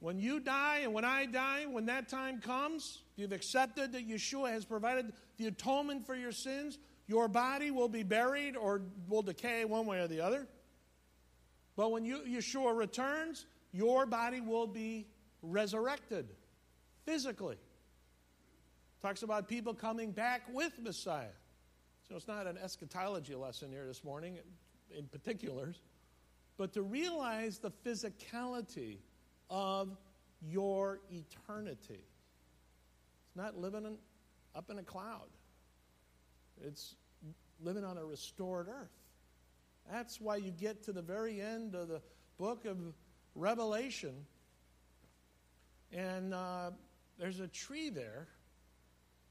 When 0.00 0.18
you 0.18 0.40
die 0.40 0.78
and 0.84 0.94
when 0.94 1.04
I 1.04 1.26
die, 1.26 1.66
when 1.66 1.86
that 1.86 2.08
time 2.08 2.40
comes, 2.40 3.02
you've 3.16 3.32
accepted 3.32 3.92
that 3.92 4.08
Yeshua 4.08 4.50
has 4.52 4.64
provided 4.64 5.12
the 5.36 5.48
atonement 5.48 6.06
for 6.06 6.14
your 6.14 6.32
sins, 6.32 6.78
your 7.06 7.28
body 7.28 7.70
will 7.70 7.88
be 7.88 8.04
buried 8.04 8.56
or 8.56 8.82
will 9.08 9.22
decay 9.22 9.64
one 9.64 9.86
way 9.86 10.00
or 10.00 10.08
the 10.08 10.20
other. 10.20 10.46
But 11.76 11.90
when 11.90 12.04
you, 12.04 12.20
Yeshua 12.26 12.74
returns, 12.74 13.44
your 13.72 14.06
body 14.06 14.40
will 14.40 14.66
be 14.66 15.06
resurrected 15.42 16.28
physically. 17.04 17.56
Talks 19.00 19.22
about 19.22 19.46
people 19.46 19.74
coming 19.74 20.10
back 20.10 20.42
with 20.52 20.72
Messiah. 20.80 21.26
So 22.08 22.16
it's 22.16 22.26
not 22.26 22.46
an 22.46 22.58
eschatology 22.58 23.34
lesson 23.34 23.70
here 23.70 23.86
this 23.86 24.02
morning 24.02 24.38
in 24.96 25.06
particulars, 25.06 25.80
but 26.56 26.72
to 26.72 26.82
realize 26.82 27.58
the 27.58 27.70
physicality 27.70 28.98
of 29.50 29.96
your 30.40 31.00
eternity. 31.10 32.00
It's 33.26 33.36
not 33.36 33.56
living 33.56 33.84
in, 33.84 33.98
up 34.54 34.70
in 34.70 34.78
a 34.78 34.82
cloud, 34.82 35.28
it's 36.64 36.96
living 37.60 37.84
on 37.84 37.98
a 37.98 38.04
restored 38.04 38.68
earth. 38.68 38.90
That's 39.90 40.20
why 40.20 40.36
you 40.36 40.50
get 40.50 40.82
to 40.84 40.92
the 40.92 41.02
very 41.02 41.40
end 41.40 41.74
of 41.74 41.88
the 41.88 42.00
book 42.38 42.64
of 42.64 42.78
Revelation, 43.34 44.26
and 45.92 46.34
uh, 46.34 46.70
there's 47.18 47.40
a 47.40 47.48
tree 47.48 47.90
there 47.90 48.26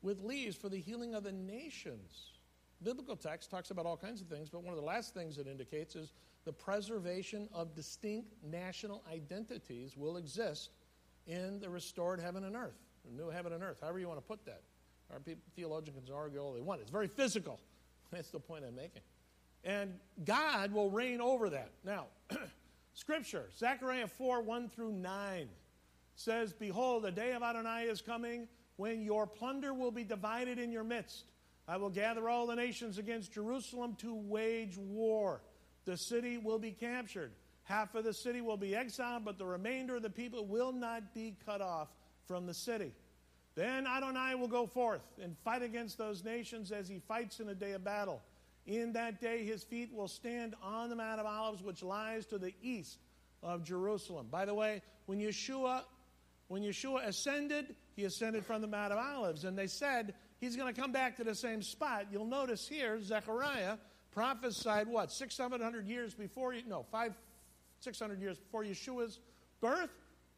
with 0.02 0.22
leaves 0.22 0.56
for 0.56 0.70
the 0.70 0.80
healing 0.80 1.14
of 1.14 1.24
the 1.24 1.32
nations. 1.32 2.32
Biblical 2.84 3.16
text 3.16 3.50
talks 3.50 3.72
about 3.72 3.86
all 3.86 3.98
kinds 3.98 4.22
of 4.22 4.28
things, 4.28 4.50
but 4.50 4.64
one 4.64 4.74
of 4.74 4.80
the 4.80 4.86
last 4.86 5.14
things 5.14 5.38
it 5.38 5.48
indicates 5.48 5.96
is 5.96 6.14
the 6.46 6.54
preservation 6.54 7.50
of 7.54 7.74
distinct 7.76 8.32
national 8.44 9.04
identities 9.12 9.98
will 9.98 10.18
exist 10.18 10.70
in 11.26 11.60
the 11.60 11.70
restored 11.70 12.20
heaven 12.20 12.44
and 12.44 12.56
earth, 12.56 12.78
the 13.04 13.12
new 13.12 13.30
heaven 13.30 13.54
and 13.54 13.64
earth, 13.64 13.80
however 13.82 14.00
you 14.00 14.08
want 14.08 14.20
to 14.20 14.26
put 14.26 14.46
that. 14.46 14.62
Our 15.12 15.20
people, 15.20 15.44
theologians 15.56 16.10
argue 16.10 16.40
all 16.40 16.54
they 16.54 16.62
want. 16.62 16.82
It's 16.82 16.92
very 16.92 17.08
physical. 17.08 17.60
That's 18.12 18.30
the 18.30 18.40
point 18.40 18.64
I'm 18.66 18.76
making. 18.76 19.02
And 19.64 19.96
God 20.24 20.72
will 20.72 20.90
reign 20.90 21.20
over 21.20 21.50
that. 21.50 21.72
Now, 21.84 22.06
Scripture, 22.94 23.50
Zechariah 23.58 24.08
4 24.08 24.42
1 24.42 24.70
through 24.70 24.92
9 24.92 25.50
says, 26.16 26.54
Behold, 26.54 27.04
the 27.04 27.12
day 27.12 27.34
of 27.34 27.44
Adonai 27.44 27.84
is 27.84 28.02
coming 28.02 28.48
when 28.78 29.02
your 29.02 29.28
plunder 29.28 29.74
will 29.74 29.92
be 29.92 30.04
divided 30.04 30.58
in 30.58 30.72
your 30.72 30.84
midst. 30.84 31.26
I 31.68 31.78
will 31.78 31.90
gather 31.90 32.30
all 32.30 32.48
the 32.48 32.56
nations 32.56 32.98
against 32.98 33.34
Jerusalem 33.34 33.96
to 34.00 34.16
wage 34.16 34.78
war. 34.78 35.42
The 35.86 35.98
city 35.98 36.38
will 36.38 36.60
be 36.60 36.72
captured. 36.72 37.32
Half 37.64 37.96
of 37.96 38.06
the 38.06 38.14
city 38.14 38.40
will 38.40 38.56
be 38.56 38.76
exiled, 38.76 39.26
but 39.26 39.38
the 39.38 39.46
remainder 39.46 39.98
of 39.98 40.02
the 40.02 40.10
people 40.10 40.46
will 40.46 40.72
not 40.72 41.14
be 41.14 41.36
cut 41.46 41.60
off 41.60 41.90
from 42.26 42.46
the 42.46 42.54
city. 42.54 42.94
Then 43.56 43.86
Adonai 43.88 44.36
will 44.36 44.48
go 44.48 44.68
forth 44.68 45.02
and 45.22 45.36
fight 45.44 45.64
against 45.64 45.98
those 45.98 46.24
nations 46.24 46.72
as 46.72 46.88
he 46.88 47.00
fights 47.00 47.40
in 47.40 47.50
a 47.50 47.56
day 47.56 47.72
of 47.72 47.84
battle. 47.84 48.22
In 48.66 48.94
that 48.94 49.20
day, 49.20 49.44
his 49.44 49.64
feet 49.64 49.94
will 49.94 50.08
stand 50.08 50.54
on 50.62 50.90
the 50.90 50.96
Mount 50.96 51.20
of 51.20 51.26
Olives, 51.26 51.64
which 51.64 51.82
lies 51.82 52.26
to 52.28 52.38
the 52.38 52.54
east 52.62 53.00
of 53.42 53.64
Jerusalem. 53.64 54.28
By 54.30 54.46
the 54.46 54.54
way, 54.54 54.82
when 55.06 55.20
Yeshua, 55.20 55.84
when 56.48 56.64
Yeshua 56.64 57.06
ascended, 57.08 57.76
he 57.96 58.06
ascended 58.06 58.46
from 58.46 58.62
the 58.62 58.68
Mount 58.68 58.94
of 58.94 59.00
Olives, 59.00 59.44
and 59.44 59.58
they 59.58 59.68
said 59.68 60.14
he's 60.40 60.56
going 60.56 60.74
to 60.74 60.80
come 60.80 60.92
back 60.92 61.18
to 61.18 61.24
the 61.24 61.36
same 61.36 61.62
spot. 61.62 62.08
You'll 62.12 62.26
notice 62.26 62.68
here, 62.68 63.02
Zechariah 63.02 63.78
prophesied 64.12 64.88
what 64.88 65.12
six, 65.12 65.36
seven 65.36 65.62
hundred 65.62 65.88
years 65.88 66.14
before, 66.14 66.56
no, 66.68 66.86
five, 66.92 67.14
six 67.80 68.00
hundred 68.00 68.22
years 68.22 68.38
before 68.38 68.64
Yeshua's 68.64 69.20
birth, 69.60 69.90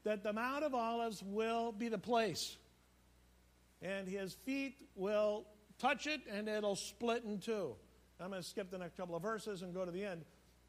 that 0.04 0.24
the 0.24 0.34
Mount 0.34 0.63
of 0.63 0.74
Olives 0.74 1.22
will 1.24 1.72
be 1.72 1.89
the 1.89 1.98
place, 1.98 2.58
and 3.82 4.08
his 4.08 4.34
feet 4.34 4.75
will 4.96 5.46
touch 5.78 6.08
it, 6.08 6.22
and 6.32 6.48
it'll 6.48 6.75
split 6.75 7.24
in 7.24 7.39
two. 7.39 7.75
I'm 8.20 8.32
going 8.32 8.42
to 8.42 8.48
skip 8.48 8.70
the 8.70 8.78
next 8.78 8.98
couple 8.98 9.16
of 9.16 9.22
verses 9.22 9.62
and 9.62 9.74
go 9.74 9.86
to 9.86 9.92
the 9.92 10.04
end. 10.04 10.25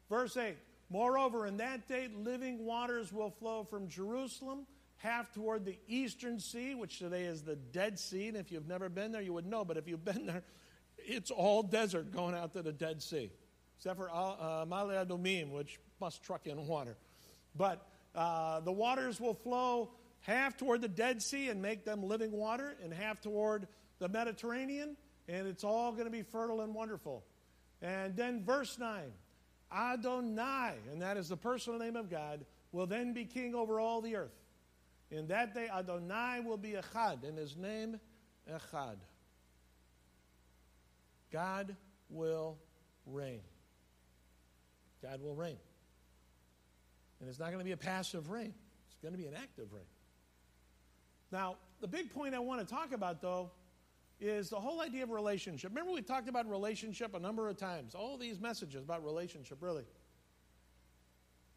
Verse 0.09 0.37
8 0.37 0.55
Moreover, 0.89 1.47
in 1.47 1.57
that 1.57 1.87
day, 1.87 2.09
living 2.13 2.65
waters 2.65 3.13
will 3.13 3.29
flow 3.29 3.63
from 3.63 3.87
Jerusalem, 3.87 4.67
half 5.01 5.31
toward 5.33 5.65
the 5.65 5.77
eastern 5.87 6.39
sea, 6.39 6.75
which 6.75 6.99
today 6.99 7.23
is 7.23 7.41
the 7.41 7.55
Dead 7.55 7.99
Sea. 7.99 8.27
And 8.27 8.37
if 8.37 8.51
you've 8.51 8.67
never 8.67 8.89
been 8.89 9.11
there, 9.11 9.21
you 9.21 9.33
would 9.33 9.45
know. 9.45 9.65
But 9.65 9.77
if 9.77 9.87
you've 9.87 10.05
been 10.05 10.25
there, 10.25 10.43
it's 10.97 11.31
all 11.31 11.63
desert 11.63 12.11
going 12.11 12.35
out 12.35 12.53
to 12.53 12.61
the 12.61 12.71
Dead 12.71 13.01
Sea, 13.01 13.31
except 13.77 13.97
for 13.97 14.09
uh, 14.09 14.65
Ma'ale 14.65 15.05
Adumim, 15.05 15.51
which 15.51 15.79
must 15.99 16.23
truck 16.23 16.47
in 16.47 16.67
water. 16.67 16.97
But 17.55 17.85
uh, 18.15 18.59
the 18.61 18.71
waters 18.71 19.19
will 19.19 19.33
flow 19.33 19.91
half 20.21 20.57
toward 20.57 20.81
the 20.81 20.87
Dead 20.87 21.21
Sea 21.21 21.49
and 21.49 21.61
make 21.61 21.83
them 21.83 22.03
living 22.03 22.31
water, 22.31 22.75
and 22.83 22.93
half 22.93 23.21
toward 23.21 23.67
the 23.99 24.07
Mediterranean, 24.07 24.95
and 25.27 25.47
it's 25.47 25.63
all 25.63 25.91
going 25.91 26.05
to 26.05 26.11
be 26.11 26.21
fertile 26.23 26.61
and 26.61 26.73
wonderful. 26.73 27.23
And 27.81 28.15
then 28.15 28.43
verse 28.43 28.77
9 28.77 29.11
Adonai, 29.73 30.73
and 30.91 31.01
that 31.01 31.17
is 31.17 31.29
the 31.29 31.37
personal 31.37 31.79
name 31.79 31.95
of 31.95 32.09
God, 32.09 32.45
will 32.71 32.87
then 32.87 33.13
be 33.13 33.25
king 33.25 33.55
over 33.55 33.79
all 33.79 34.01
the 34.01 34.15
earth. 34.15 34.40
In 35.11 35.27
that 35.27 35.53
day, 35.53 35.67
Adonai 35.67 36.39
will 36.39 36.57
be 36.57 36.71
Echad, 36.71 37.27
and 37.27 37.37
his 37.37 37.57
name, 37.57 37.99
Echad. 38.49 38.95
God 41.31 41.75
will 42.09 42.57
reign. 43.05 43.41
God 45.03 45.21
will 45.21 45.35
reign. 45.35 45.57
And 47.19 47.29
it's 47.29 47.39
not 47.39 47.47
going 47.47 47.59
to 47.59 47.65
be 47.65 47.73
a 47.73 47.77
passive 47.77 48.29
reign, 48.29 48.53
it's 48.87 48.97
going 49.01 49.13
to 49.13 49.17
be 49.17 49.27
an 49.27 49.35
active 49.35 49.73
reign. 49.73 49.83
Now, 51.31 51.57
the 51.79 51.87
big 51.87 52.11
point 52.11 52.33
I 52.33 52.39
want 52.39 52.65
to 52.65 52.73
talk 52.73 52.93
about, 52.93 53.21
though, 53.21 53.51
is 54.19 54.49
the 54.49 54.59
whole 54.59 54.81
idea 54.81 55.03
of 55.03 55.09
relationship. 55.09 55.71
Remember, 55.71 55.91
we 55.91 56.01
talked 56.01 56.29
about 56.29 56.47
relationship 56.47 57.15
a 57.15 57.19
number 57.19 57.49
of 57.49 57.57
times. 57.57 57.95
All 57.95 58.17
these 58.17 58.39
messages 58.39 58.83
about 58.83 59.03
relationship, 59.03 59.57
really. 59.61 59.85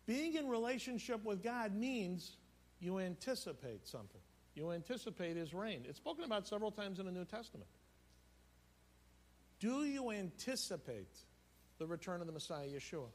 Being 0.06 0.34
in 0.34 0.48
relationship 0.48 1.24
with 1.24 1.42
God 1.42 1.74
means 1.74 2.36
you 2.84 2.98
anticipate 2.98 3.86
something. 3.86 4.20
You 4.54 4.70
anticipate 4.72 5.36
His 5.36 5.54
reign. 5.54 5.84
It's 5.88 5.98
spoken 5.98 6.24
about 6.24 6.46
several 6.46 6.70
times 6.70 6.98
in 6.98 7.06
the 7.06 7.12
New 7.12 7.24
Testament. 7.24 7.68
Do 9.58 9.84
you 9.84 10.10
anticipate 10.10 11.16
the 11.78 11.86
return 11.86 12.20
of 12.20 12.26
the 12.26 12.32
Messiah, 12.32 12.66
Yeshua? 12.66 13.08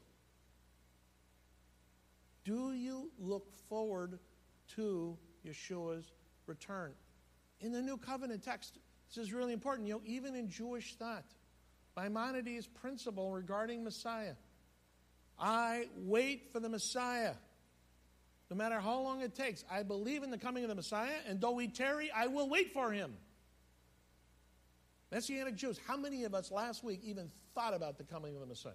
Do 2.44 2.72
you 2.72 3.10
look 3.18 3.54
forward 3.68 4.18
to 4.74 5.16
Yeshua's 5.46 6.12
return? 6.46 6.92
In 7.60 7.72
the 7.72 7.82
New 7.82 7.96
Covenant 7.96 8.42
text, 8.42 8.78
this 9.08 9.24
is 9.24 9.32
really 9.32 9.52
important. 9.52 9.86
You 9.86 9.94
know, 9.94 10.02
even 10.04 10.34
in 10.34 10.50
Jewish 10.50 10.96
thought, 10.96 11.26
Maimonides' 11.96 12.66
principle 12.66 13.30
regarding 13.30 13.84
Messiah 13.84 14.34
I 15.40 15.86
wait 15.96 16.52
for 16.52 16.60
the 16.60 16.68
Messiah. 16.68 17.34
No 18.50 18.56
matter 18.56 18.80
how 18.80 19.00
long 19.00 19.22
it 19.22 19.34
takes, 19.34 19.64
I 19.70 19.84
believe 19.84 20.24
in 20.24 20.30
the 20.30 20.38
coming 20.38 20.64
of 20.64 20.68
the 20.68 20.74
Messiah, 20.74 21.14
and 21.26 21.40
though 21.40 21.52
we 21.52 21.68
tarry, 21.68 22.10
I 22.10 22.26
will 22.26 22.48
wait 22.48 22.72
for 22.72 22.90
him. 22.90 23.16
Messianic 25.12 25.54
Jews, 25.54 25.78
how 25.86 25.96
many 25.96 26.24
of 26.24 26.34
us 26.34 26.50
last 26.50 26.82
week 26.82 27.00
even 27.04 27.30
thought 27.54 27.74
about 27.74 27.96
the 27.96 28.04
coming 28.04 28.34
of 28.34 28.40
the 28.40 28.46
Messiah? 28.46 28.72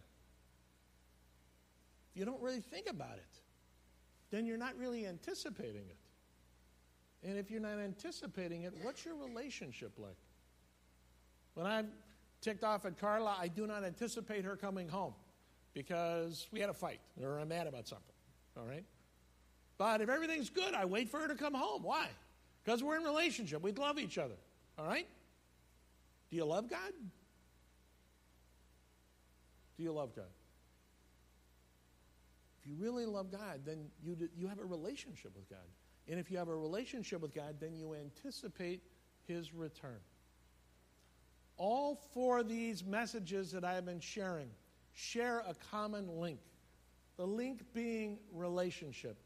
If 2.11 2.19
you 2.19 2.25
don't 2.25 2.41
really 2.41 2.61
think 2.61 2.89
about 2.89 3.17
it, 3.17 3.39
then 4.31 4.45
you're 4.45 4.57
not 4.57 4.77
really 4.77 5.05
anticipating 5.05 5.83
it. 5.89 5.97
And 7.27 7.37
if 7.37 7.51
you're 7.51 7.61
not 7.61 7.79
anticipating 7.79 8.63
it, 8.63 8.73
what's 8.81 9.03
your 9.03 9.15
relationship 9.15 9.93
like? 9.97 10.17
When 11.55 11.65
I'm 11.65 11.89
ticked 12.39 12.63
off 12.63 12.85
at 12.85 12.97
Carla, 12.97 13.35
I 13.39 13.49
do 13.49 13.67
not 13.67 13.83
anticipate 13.83 14.45
her 14.45 14.55
coming 14.55 14.87
home 14.87 15.13
because 15.73 16.47
we 16.51 16.59
had 16.61 16.69
a 16.69 16.73
fight 16.73 16.99
or 17.21 17.39
I'm 17.39 17.49
mad 17.49 17.67
about 17.67 17.87
something. 17.87 18.15
All 18.57 18.65
right? 18.65 18.85
But 19.77 20.01
if 20.01 20.09
everything's 20.09 20.49
good, 20.49 20.73
I 20.73 20.85
wait 20.85 21.09
for 21.09 21.19
her 21.19 21.27
to 21.27 21.35
come 21.35 21.53
home. 21.53 21.83
Why? 21.83 22.07
Because 22.63 22.83
we're 22.83 22.95
in 22.95 23.03
relationship. 23.03 23.61
We 23.61 23.71
love 23.73 23.99
each 23.99 24.17
other. 24.17 24.35
All 24.77 24.85
right? 24.85 25.07
Do 26.29 26.35
you 26.35 26.45
love 26.45 26.69
God? 26.69 26.91
Do 29.77 29.83
you 29.83 29.91
love 29.91 30.15
God? 30.15 30.25
If 32.61 32.69
you 32.69 32.75
really 32.79 33.05
love 33.05 33.31
God, 33.31 33.61
then 33.65 33.85
you, 34.03 34.17
you 34.35 34.47
have 34.47 34.59
a 34.59 34.65
relationship 34.65 35.35
with 35.35 35.49
God. 35.49 35.59
And 36.07 36.19
if 36.19 36.31
you 36.31 36.37
have 36.37 36.47
a 36.47 36.55
relationship 36.55 37.21
with 37.21 37.33
God, 37.33 37.55
then 37.59 37.75
you 37.75 37.93
anticipate 37.93 38.81
His 39.27 39.53
return. 39.53 39.99
All 41.57 42.01
four 42.13 42.39
of 42.39 42.49
these 42.49 42.83
messages 42.83 43.51
that 43.51 43.63
I 43.63 43.73
have 43.73 43.85
been 43.85 43.99
sharing 43.99 44.49
share 44.93 45.39
a 45.39 45.53
common 45.71 46.19
link. 46.19 46.39
The 47.17 47.25
link 47.25 47.61
being 47.73 48.17
relationship. 48.33 49.17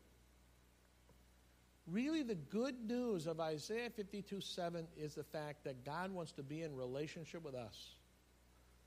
Really, 1.91 2.21
the 2.23 2.35
good 2.35 2.75
news 2.87 3.25
of 3.25 3.39
Isaiah 3.39 3.89
52 3.89 4.41
7 4.41 4.87
is 4.95 5.15
the 5.15 5.23
fact 5.23 5.63
that 5.63 5.83
God 5.83 6.11
wants 6.11 6.31
to 6.33 6.43
be 6.43 6.61
in 6.61 6.75
relationship 6.75 7.43
with 7.43 7.55
us. 7.55 7.95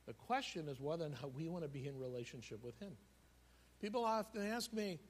The 0.07 0.13
question 0.13 0.69
is 0.69 0.81
whether 0.81 1.07
or 1.07 1.11
not 1.11 1.35
we 1.35 1.49
want 1.49 1.65
to 1.65 1.69
be 1.69 1.87
in 1.87 1.99
relationship 1.99 2.63
with 2.63 2.79
Him. 2.79 2.93
People 3.81 4.05
often 4.05 4.47
ask 4.47 4.73
me, 4.73 5.01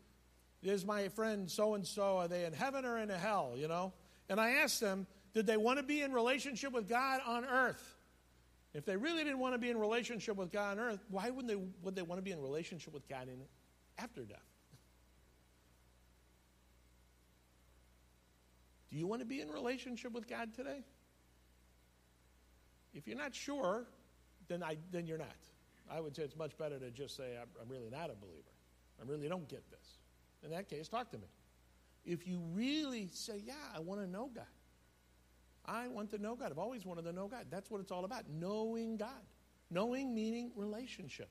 is 0.63 0.87
my 0.87 1.09
friend 1.09 1.51
so 1.51 1.75
and 1.75 1.87
so, 1.87 2.19
are 2.19 2.29
they 2.29 2.45
in 2.45 2.53
heaven 2.53 2.85
or 2.85 2.99
in 2.99 3.09
hell, 3.09 3.55
you 3.57 3.69
know? 3.69 3.93
And 4.29 4.41
I 4.41 4.51
ask 4.51 4.79
them, 4.79 5.07
did 5.35 5.47
they 5.47 5.57
want 5.57 5.79
to 5.79 5.83
be 5.83 6.03
in 6.03 6.13
relationship 6.13 6.73
with 6.73 6.89
God 6.89 7.21
on 7.27 7.45
earth? 7.45 7.97
If 8.75 8.87
they 8.87 8.97
really 8.97 9.25
didn't 9.25 9.39
want 9.39 9.55
to 9.55 9.59
be 9.59 9.71
in 9.71 9.79
relationship 9.79 10.37
with 10.37 10.51
God 10.51 10.79
on 10.79 10.85
earth, 10.85 11.01
why 11.11 11.29
wouldn't 11.29 11.49
they, 11.49 11.63
would 11.83 11.95
they 11.95 12.03
want 12.03 12.19
to 12.19 12.23
be 12.23 12.31
in 12.31 12.41
relationship 12.41 12.95
with 12.95 13.07
God 13.09 13.29
in 13.29 13.43
after 13.99 14.23
death? 14.23 14.52
Do 18.93 18.99
you 18.99 19.07
want 19.07 19.23
to 19.23 19.27
be 19.27 19.41
in 19.41 19.49
relationship 19.49 20.13
with 20.13 20.29
God 20.29 20.53
today? 20.53 20.85
If 22.93 23.09
you're 23.09 23.17
not 23.17 23.35
sure, 23.35 23.87
then, 24.49 24.63
I, 24.63 24.77
then 24.91 25.07
you're 25.07 25.17
not. 25.17 25.29
I 25.91 25.99
would 25.99 26.15
say 26.15 26.25
it's 26.25 26.37
much 26.37 26.59
better 26.59 26.79
to 26.79 26.91
just 26.91 27.17
say, 27.17 27.39
I'm, 27.41 27.49
I'm 27.61 27.69
really 27.71 27.89
not 27.89 28.11
a 28.11 28.15
believer. 28.15 28.53
I 29.01 29.11
really 29.11 29.29
don't 29.29 29.49
get 29.49 29.69
this. 29.71 29.99
In 30.45 30.51
that 30.51 30.69
case, 30.69 30.89
talk 30.89 31.11
to 31.13 31.19
me. 31.19 31.29
If 32.05 32.27
you 32.27 32.39
really 32.53 33.09
say, 33.13 33.41
Yeah, 33.43 33.55
I 33.75 33.81
want 33.81 34.01
to 34.03 34.07
know 34.07 34.31
God, 34.35 34.45
I 35.65 35.89
want 35.89 36.11
to 36.11 36.19
know 36.19 36.35
God. 36.35 36.51
I've 36.51 36.59
always 36.59 36.85
wanted 36.85 37.05
to 37.05 37.13
know 37.13 37.29
God. 37.29 37.47
That's 37.51 37.71
what 37.71 37.81
it's 37.81 37.93
all 37.93 38.05
about 38.05 38.25
knowing 38.29 38.99
God. 38.99 39.09
Knowing 39.71 40.15
meaning 40.15 40.51
relationship. 40.55 41.31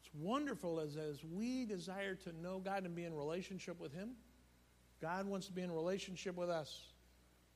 It's 0.00 0.10
wonderful 0.14 0.78
as, 0.78 0.96
as 0.96 1.24
we 1.24 1.64
desire 1.64 2.14
to 2.14 2.32
know 2.40 2.60
God 2.60 2.84
and 2.84 2.94
be 2.94 3.04
in 3.04 3.14
relationship 3.14 3.80
with 3.80 3.92
Him, 3.92 4.10
God 5.06 5.26
wants 5.26 5.46
to 5.46 5.52
be 5.52 5.62
in 5.62 5.70
relationship 5.70 6.36
with 6.36 6.50
us. 6.50 6.88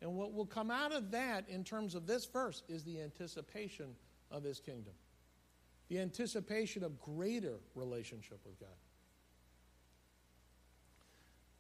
And 0.01 0.15
what 0.15 0.33
will 0.33 0.47
come 0.47 0.71
out 0.71 0.93
of 0.93 1.11
that 1.11 1.49
in 1.49 1.65
terms 1.65 1.95
of 1.95 2.07
this 2.07 2.25
verse 2.25 2.63
is 2.69 2.85
the 2.85 3.01
anticipation 3.01 3.97
of 4.31 4.45
His 4.45 4.61
kingdom, 4.61 4.95
the 5.89 5.99
anticipation 5.99 6.85
of 6.85 7.01
greater 7.01 7.59
relationship 7.75 8.39
with 8.45 8.59
God 8.59 8.69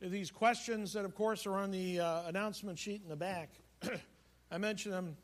these 0.08 0.30
questions 0.30 0.94
that, 0.94 1.04
of 1.04 1.14
course, 1.14 1.46
are 1.46 1.56
on 1.56 1.70
the 1.70 2.00
uh, 2.00 2.22
announcement 2.26 2.78
sheet 2.78 3.02
in 3.02 3.08
the 3.10 3.16
back. 3.16 3.50
I 4.50 4.56
mention 4.56 4.92
them 4.92 5.16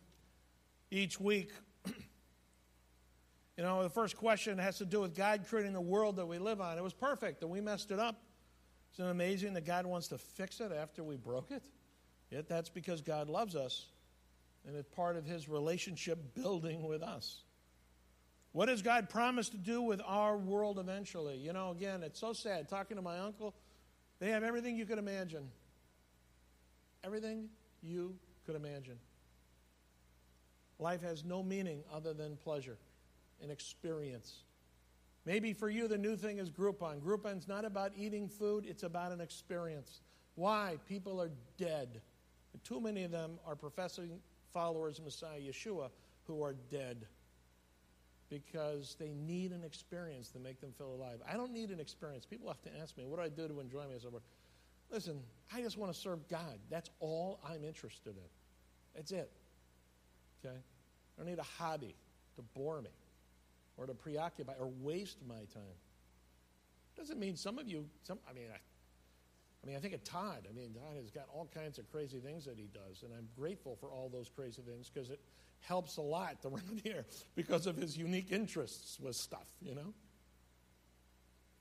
each 0.90 1.18
week. 1.18 1.50
you 1.86 3.64
know, 3.64 3.82
the 3.82 3.88
first 3.88 4.16
question 4.18 4.58
has 4.58 4.76
to 4.78 4.84
do 4.84 5.00
with 5.00 5.16
God 5.16 5.46
creating 5.48 5.72
the 5.72 5.80
world 5.80 6.16
that 6.16 6.26
we 6.26 6.38
live 6.38 6.60
on. 6.60 6.76
It 6.76 6.84
was 6.84 6.92
perfect, 6.92 7.40
and 7.40 7.50
we 7.50 7.62
messed 7.62 7.90
it 7.90 7.98
up. 7.98 8.20
Isn't 8.96 9.08
it 9.08 9.10
amazing 9.10 9.52
that 9.54 9.66
God 9.66 9.84
wants 9.84 10.08
to 10.08 10.18
fix 10.18 10.60
it 10.60 10.72
after 10.72 11.04
we 11.04 11.16
broke 11.16 11.50
it? 11.50 11.62
Yet 12.30 12.48
that's 12.48 12.70
because 12.70 13.02
God 13.02 13.28
loves 13.28 13.54
us, 13.54 13.86
and 14.66 14.74
it's 14.74 14.88
part 14.96 15.16
of 15.16 15.26
His 15.26 15.50
relationship 15.50 16.34
building 16.34 16.82
with 16.82 17.02
us. 17.02 17.42
What 18.52 18.66
does 18.66 18.80
God 18.80 19.10
promise 19.10 19.50
to 19.50 19.58
do 19.58 19.82
with 19.82 20.00
our 20.06 20.38
world 20.38 20.78
eventually? 20.78 21.36
You 21.36 21.52
know, 21.52 21.72
again, 21.72 22.02
it's 22.02 22.18
so 22.18 22.32
sad. 22.32 22.70
Talking 22.70 22.96
to 22.96 23.02
my 23.02 23.18
uncle, 23.18 23.54
they 24.18 24.30
have 24.30 24.42
everything 24.42 24.76
you 24.76 24.86
could 24.86 24.98
imagine. 24.98 25.50
Everything 27.04 27.50
you 27.82 28.16
could 28.46 28.56
imagine. 28.56 28.98
Life 30.78 31.02
has 31.02 31.22
no 31.22 31.42
meaning 31.42 31.82
other 31.92 32.14
than 32.14 32.36
pleasure. 32.36 32.78
and 33.42 33.50
experience. 33.50 34.38
Maybe 35.26 35.52
for 35.52 35.68
you, 35.68 35.88
the 35.88 35.98
new 35.98 36.16
thing 36.16 36.38
is 36.38 36.50
Groupon. 36.50 37.00
Groupon's 37.00 37.48
not 37.48 37.64
about 37.64 37.92
eating 37.96 38.28
food, 38.28 38.64
it's 38.66 38.84
about 38.84 39.10
an 39.10 39.20
experience. 39.20 40.00
Why? 40.36 40.78
People 40.88 41.20
are 41.20 41.32
dead. 41.58 42.00
Too 42.62 42.80
many 42.80 43.02
of 43.02 43.10
them 43.10 43.38
are 43.44 43.56
professing 43.56 44.20
followers 44.52 44.98
of 44.98 45.04
Messiah 45.04 45.40
Yeshua 45.40 45.90
who 46.26 46.42
are 46.42 46.54
dead 46.70 47.06
because 48.30 48.96
they 48.98 49.12
need 49.12 49.52
an 49.52 49.62
experience 49.64 50.30
to 50.30 50.38
make 50.38 50.60
them 50.60 50.72
feel 50.78 50.94
alive. 50.94 51.18
I 51.28 51.34
don't 51.34 51.52
need 51.52 51.70
an 51.70 51.80
experience. 51.80 52.24
People 52.24 52.48
have 52.48 52.62
to 52.62 52.70
ask 52.80 52.96
me, 52.96 53.04
what 53.04 53.16
do 53.16 53.22
I 53.22 53.28
do 53.28 53.48
to 53.48 53.60
enjoy 53.60 53.84
myself? 53.92 54.14
Listen, 54.90 55.20
I 55.52 55.60
just 55.60 55.76
want 55.76 55.92
to 55.92 55.98
serve 55.98 56.26
God. 56.28 56.58
That's 56.70 56.90
all 57.00 57.40
I'm 57.48 57.64
interested 57.64 58.16
in. 58.16 58.28
That's 58.94 59.10
it. 59.10 59.30
Okay? 60.44 60.56
I 60.56 61.20
don't 61.20 61.28
need 61.28 61.38
a 61.38 61.62
hobby 61.62 61.96
to 62.36 62.42
bore 62.54 62.80
me 62.80 62.90
or 63.76 63.86
to 63.86 63.94
preoccupy 63.94 64.54
or 64.58 64.70
waste 64.80 65.18
my 65.26 65.44
time. 65.52 65.78
Doesn't 66.96 67.18
mean 67.18 67.36
some 67.36 67.58
of 67.58 67.68
you, 67.68 67.86
some, 68.02 68.18
I 68.28 68.32
mean, 68.32 68.48
I, 68.50 68.56
I 68.56 69.66
mean, 69.66 69.76
I 69.76 69.80
think 69.80 69.94
of 69.94 70.04
Todd. 70.04 70.46
I 70.48 70.52
mean, 70.52 70.72
Todd 70.72 70.96
has 70.96 71.10
got 71.10 71.26
all 71.32 71.48
kinds 71.52 71.78
of 71.78 71.90
crazy 71.90 72.18
things 72.18 72.44
that 72.46 72.56
he 72.56 72.68
does, 72.72 73.02
and 73.02 73.12
I'm 73.12 73.28
grateful 73.36 73.76
for 73.76 73.90
all 73.90 74.08
those 74.08 74.30
crazy 74.30 74.62
things 74.62 74.90
because 74.92 75.10
it 75.10 75.20
helps 75.60 75.96
a 75.96 76.02
lot 76.02 76.36
around 76.44 76.80
here 76.84 77.04
because 77.34 77.66
of 77.66 77.76
his 77.76 77.96
unique 77.96 78.32
interests 78.32 78.98
with 79.00 79.16
stuff, 79.16 79.48
you 79.60 79.74
know? 79.74 79.92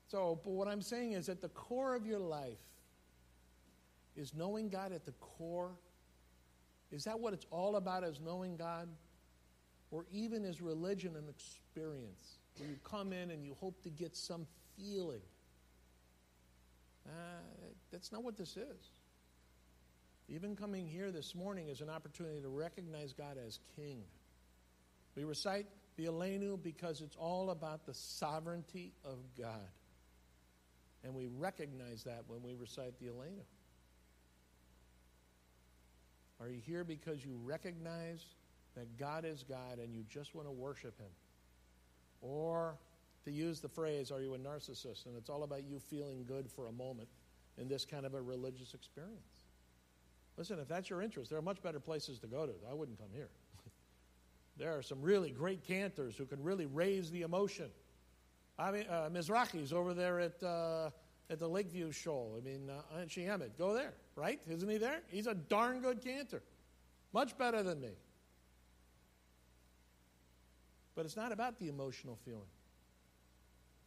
So, 0.08 0.40
but 0.44 0.52
what 0.52 0.68
I'm 0.68 0.82
saying 0.82 1.12
is 1.12 1.28
at 1.28 1.42
the 1.42 1.48
core 1.48 1.94
of 1.96 2.06
your 2.06 2.20
life 2.20 2.58
is 4.14 4.32
knowing 4.34 4.68
God 4.68 4.92
at 4.92 5.04
the 5.04 5.12
core. 5.12 5.72
Is 6.92 7.04
that 7.04 7.18
what 7.18 7.32
it's 7.34 7.46
all 7.50 7.76
about, 7.76 8.04
is 8.04 8.20
knowing 8.20 8.56
God? 8.56 8.88
Or 9.90 10.06
even 10.12 10.44
is 10.44 10.62
religion 10.62 11.16
an 11.16 11.28
experience 11.28 11.65
where 11.76 12.68
you 12.68 12.76
come 12.84 13.12
in 13.12 13.30
and 13.30 13.44
you 13.44 13.54
hope 13.60 13.82
to 13.82 13.90
get 13.90 14.16
some 14.16 14.46
feeling? 14.76 15.20
Uh, 17.06 17.10
that's 17.92 18.12
not 18.12 18.22
what 18.22 18.36
this 18.36 18.56
is. 18.56 18.90
Even 20.28 20.56
coming 20.56 20.86
here 20.86 21.12
this 21.12 21.34
morning 21.34 21.68
is 21.68 21.80
an 21.80 21.88
opportunity 21.88 22.40
to 22.40 22.48
recognize 22.48 23.12
God 23.12 23.36
as 23.44 23.60
King. 23.76 24.02
We 25.14 25.24
recite 25.24 25.66
the 25.96 26.06
Aleinu 26.06 26.60
because 26.62 27.00
it's 27.00 27.16
all 27.16 27.50
about 27.50 27.86
the 27.86 27.94
sovereignty 27.94 28.92
of 29.04 29.18
God. 29.38 29.68
And 31.04 31.14
we 31.14 31.26
recognize 31.26 32.02
that 32.04 32.24
when 32.26 32.42
we 32.42 32.54
recite 32.54 32.98
the 32.98 33.06
Aleinu. 33.06 33.44
Are 36.40 36.48
you 36.48 36.60
here 36.60 36.84
because 36.84 37.24
you 37.24 37.38
recognize 37.44 38.24
that 38.74 38.98
God 38.98 39.24
is 39.24 39.44
God 39.48 39.78
and 39.78 39.94
you 39.94 40.04
just 40.08 40.34
want 40.34 40.48
to 40.48 40.52
worship 40.52 40.98
Him? 40.98 41.06
Or, 42.20 42.76
to 43.24 43.30
use 43.30 43.60
the 43.60 43.68
phrase, 43.68 44.10
are 44.10 44.20
you 44.20 44.34
a 44.34 44.38
narcissist 44.38 45.06
and 45.06 45.16
it's 45.16 45.28
all 45.28 45.42
about 45.42 45.64
you 45.64 45.78
feeling 45.78 46.24
good 46.26 46.48
for 46.50 46.66
a 46.66 46.72
moment 46.72 47.08
in 47.58 47.68
this 47.68 47.84
kind 47.84 48.06
of 48.06 48.14
a 48.14 48.20
religious 48.20 48.74
experience? 48.74 49.44
Listen, 50.36 50.58
if 50.58 50.68
that's 50.68 50.90
your 50.90 51.02
interest, 51.02 51.30
there 51.30 51.38
are 51.38 51.42
much 51.42 51.62
better 51.62 51.80
places 51.80 52.18
to 52.20 52.26
go 52.26 52.46
to. 52.46 52.52
I 52.70 52.74
wouldn't 52.74 52.98
come 52.98 53.08
here. 53.12 53.30
there 54.56 54.76
are 54.76 54.82
some 54.82 55.00
really 55.00 55.30
great 55.30 55.64
cantors 55.64 56.16
who 56.16 56.26
can 56.26 56.42
really 56.42 56.66
raise 56.66 57.10
the 57.10 57.22
emotion. 57.22 57.70
I 58.58 58.70
mean, 58.70 58.86
uh, 58.88 59.08
Mizrahi's 59.12 59.72
over 59.72 59.94
there 59.94 60.20
at, 60.20 60.42
uh, 60.42 60.90
at 61.30 61.38
the 61.38 61.48
Lakeview 61.48 61.92
Shul. 61.92 62.38
I 62.38 62.44
mean, 62.44 62.70
uh, 62.70 63.04
Shehemet. 63.06 63.58
Go 63.58 63.74
there, 63.74 63.94
right? 64.14 64.40
Isn't 64.48 64.68
he 64.68 64.78
there? 64.78 65.00
He's 65.08 65.26
a 65.26 65.34
darn 65.34 65.80
good 65.80 66.02
cantor. 66.02 66.42
Much 67.12 67.36
better 67.36 67.62
than 67.62 67.80
me. 67.80 67.92
But 70.96 71.04
it's 71.04 71.16
not 71.16 71.30
about 71.30 71.58
the 71.58 71.68
emotional 71.68 72.18
feeling. 72.24 72.48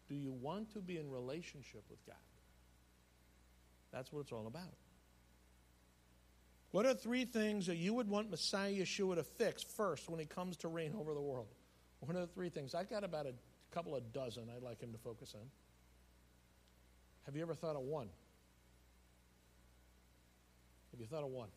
Do 0.08 0.16
you 0.16 0.32
want 0.32 0.72
to 0.74 0.80
be 0.80 0.98
in 0.98 1.10
relationship 1.10 1.84
with 1.90 2.06
God? 2.06 2.16
That's 3.92 4.14
what 4.14 4.22
it's 4.22 4.32
all 4.32 4.48
about. 4.48 4.76
What 6.72 6.86
are 6.86 6.94
three 6.94 7.26
things 7.26 7.66
that 7.66 7.78
you 7.78 7.96
would 7.96 8.08
want 8.08 8.30
Messiah 8.30 8.72
Yeshua 8.72 9.16
to 9.16 9.24
fix 9.24 9.64
first 9.64 10.08
when 10.08 10.20
he 10.20 10.26
comes 10.26 10.56
to 10.58 10.68
reign 10.68 10.94
over 10.98 11.16
the 11.16 11.22
world? 11.22 11.48
What 12.00 12.16
are 12.16 12.22
the 12.22 12.28
three 12.28 12.50
things? 12.50 12.76
I've 12.76 12.90
got 12.90 13.04
about 13.04 13.26
a 13.26 13.34
couple 13.72 13.96
of 13.96 14.14
dozen 14.14 14.44
I'd 14.56 14.62
like 14.62 14.80
him 14.80 14.92
to 14.92 15.00
focus 15.00 15.34
on. 15.36 15.48
Have 17.26 17.36
you 17.36 17.42
ever 17.42 17.56
thought 17.56 17.76
of 17.76 17.82
one? 17.82 18.10
Have 20.92 21.00
you 21.00 21.08
thought 21.08 21.24
of 21.24 21.30
one? 21.30 21.50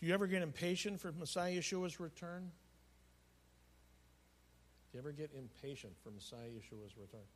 Do 0.00 0.06
you 0.06 0.14
ever 0.14 0.26
get 0.26 0.42
impatient 0.42 1.00
for 1.00 1.12
Messiah 1.12 1.58
Yeshua's 1.58 1.98
return? 1.98 2.50
Do 4.90 4.98
you 4.98 5.00
ever 5.00 5.12
get 5.12 5.30
impatient 5.36 5.94
for 6.02 6.10
Messiah 6.10 6.48
Yeshua's 6.48 6.96
return? 6.96 7.26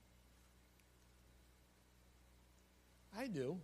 I 3.19 3.27
do. 3.27 3.59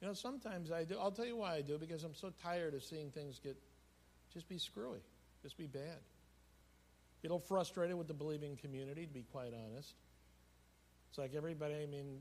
You 0.00 0.08
know, 0.08 0.14
sometimes 0.14 0.72
I 0.72 0.84
do. 0.84 0.98
I'll 0.98 1.12
tell 1.12 1.26
you 1.26 1.36
why 1.36 1.54
I 1.54 1.62
do, 1.62 1.78
because 1.78 2.04
I'm 2.04 2.14
so 2.14 2.32
tired 2.42 2.74
of 2.74 2.82
seeing 2.82 3.10
things 3.10 3.38
get 3.42 3.56
just 4.32 4.48
be 4.48 4.58
screwy, 4.58 5.00
just 5.42 5.56
be 5.56 5.66
bad. 5.66 5.98
Get 7.22 7.30
a 7.30 7.34
little 7.34 7.46
frustrated 7.46 7.96
with 7.96 8.08
the 8.08 8.14
believing 8.14 8.56
community, 8.56 9.06
to 9.06 9.12
be 9.12 9.24
quite 9.32 9.52
honest. 9.52 9.94
It's 11.10 11.18
like 11.18 11.34
everybody, 11.34 11.74
I 11.74 11.86
mean, 11.86 12.20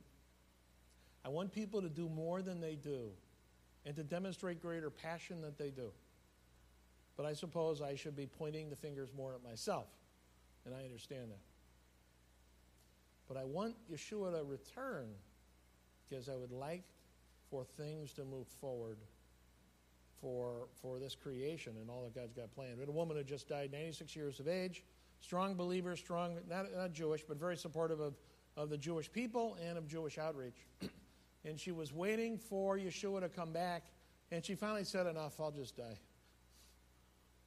I 1.24 1.30
want 1.30 1.54
people 1.54 1.82
to 1.82 1.90
do 1.90 2.10
more 2.10 2.42
than 2.42 2.60
they 2.60 2.76
do 2.76 3.12
and 3.86 3.96
to 3.96 4.04
demonstrate 4.04 4.62
greater 4.62 4.90
passion 4.90 5.42
than 5.42 5.54
they 5.58 5.70
do. 5.70 5.92
But 7.18 7.26
I 7.26 7.34
suppose 7.34 7.82
I 7.82 7.96
should 7.96 8.16
be 8.16 8.28
pointing 8.28 8.70
the 8.70 8.76
fingers 8.76 9.10
more 9.16 9.34
at 9.34 9.44
myself, 9.44 9.88
and 10.66 10.74
I 10.74 10.84
understand 10.84 11.32
that. 11.32 11.40
But 13.28 13.38
I 13.38 13.44
want 13.44 13.76
Yeshua 13.92 14.38
to 14.38 14.44
return 14.44 15.10
because 16.10 16.30
I 16.30 16.36
would 16.36 16.52
like 16.52 16.84
for 17.50 17.64
things 17.64 18.14
to 18.14 18.24
move 18.24 18.48
forward 18.48 18.98
for, 20.22 20.68
for 20.82 21.00
this 21.00 21.16
creation 21.16 21.74
and 21.80 21.90
all 21.90 22.04
that 22.04 22.16
God's 22.16 22.34
got 22.34 22.52
planned. 22.52 22.76
We 22.76 22.82
had 22.82 22.90
a 22.90 22.94
woman 22.94 23.18
who 23.18 23.24
just 23.24 23.48
died, 23.48 23.72
96 23.72 24.16
years 24.16 24.40
of 24.40 24.48
age, 24.48 24.84
strong 25.22 25.56
believer, 25.56 25.96
strong, 25.96 26.38
not, 26.50 26.66
not 26.76 26.94
Jewish, 26.94 27.24
but 27.28 27.38
very 27.38 27.58
supportive 27.58 28.00
of, 28.00 28.16
of 28.58 28.70
the 28.70 28.78
Jewish 28.78 29.12
people 29.12 29.58
and 29.68 29.78
of 29.78 29.88
Jewish 29.88 30.18
outreach. 30.18 30.66
and 31.50 31.60
she 31.60 31.72
was 31.72 31.92
waiting 31.92 32.38
for 32.38 32.78
Yeshua 32.78 33.22
to 33.22 33.30
come 33.30 33.52
back, 33.52 33.88
and 34.32 34.46
she 34.46 34.54
finally 34.54 34.84
said, 34.84 35.08
Enough, 35.08 35.40
I'll 35.40 35.52
just 35.52 35.76
die. 35.76 35.98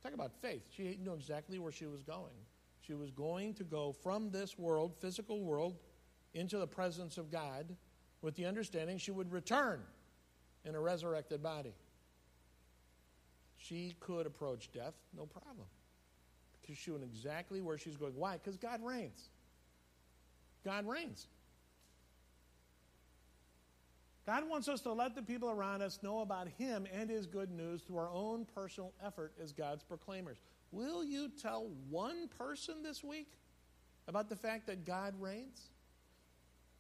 Talk 0.03 0.13
about 0.13 0.33
faith. 0.43 0.69
She 0.77 0.99
knew 1.03 1.15
exactly 1.15 1.61
where 1.61 1.71
she 1.71 1.87
was 1.87 2.03
going. 2.03 2.35
She 2.81 2.95
was 2.95 3.13
going 3.13 3.55
to 3.55 3.65
go 3.65 3.93
from 3.93 4.31
this 4.31 4.59
world, 4.59 4.93
physical 5.01 5.41
world, 5.41 5.77
into 6.35 6.59
the 6.59 6.67
presence 6.67 7.17
of 7.17 7.31
God 7.31 7.77
with 8.23 8.35
the 8.35 8.45
understanding 8.45 8.99
she 8.99 9.13
would 9.13 9.31
return 9.31 9.81
in 10.65 10.75
a 10.75 10.81
resurrected 10.81 11.41
body. 11.41 11.75
She 13.57 13.95
could 14.01 14.27
approach 14.27 14.73
death, 14.73 14.95
no 15.17 15.27
problem. 15.27 15.69
Because 16.61 16.77
she 16.77 16.91
knew 16.91 17.05
exactly 17.05 17.61
where 17.61 17.79
she's 17.79 17.97
going. 17.97 18.17
Why? 18.17 18.35
Because 18.35 18.57
God 18.57 18.81
reigns. 18.83 19.31
God 20.65 20.89
reigns. 20.89 21.29
God 24.27 24.49
wants 24.49 24.69
us 24.69 24.81
to 24.83 24.93
let 24.93 25.17
the 25.17 25.23
people 25.23 25.51
around 25.51 25.83
us 25.83 25.99
know 26.03 26.21
about 26.21 26.49
Him 26.59 26.87
and 26.93 27.11
His 27.11 27.27
good 27.27 27.51
news 27.51 27.83
through 27.83 27.99
our 27.99 28.11
own 28.11 28.47
personal 28.55 28.93
effort 29.05 29.33
as 29.43 29.53
God's 29.53 29.83
proclaimers. 29.83 30.39
Will 30.71 31.05
you 31.05 31.29
tell 31.29 31.69
one 31.91 32.29
person 32.39 32.83
this 32.83 33.03
week 33.03 33.33
about 34.07 34.29
the 34.29 34.37
fact 34.37 34.69
that 34.69 34.87
God 34.87 35.15
reigns? 35.21 35.71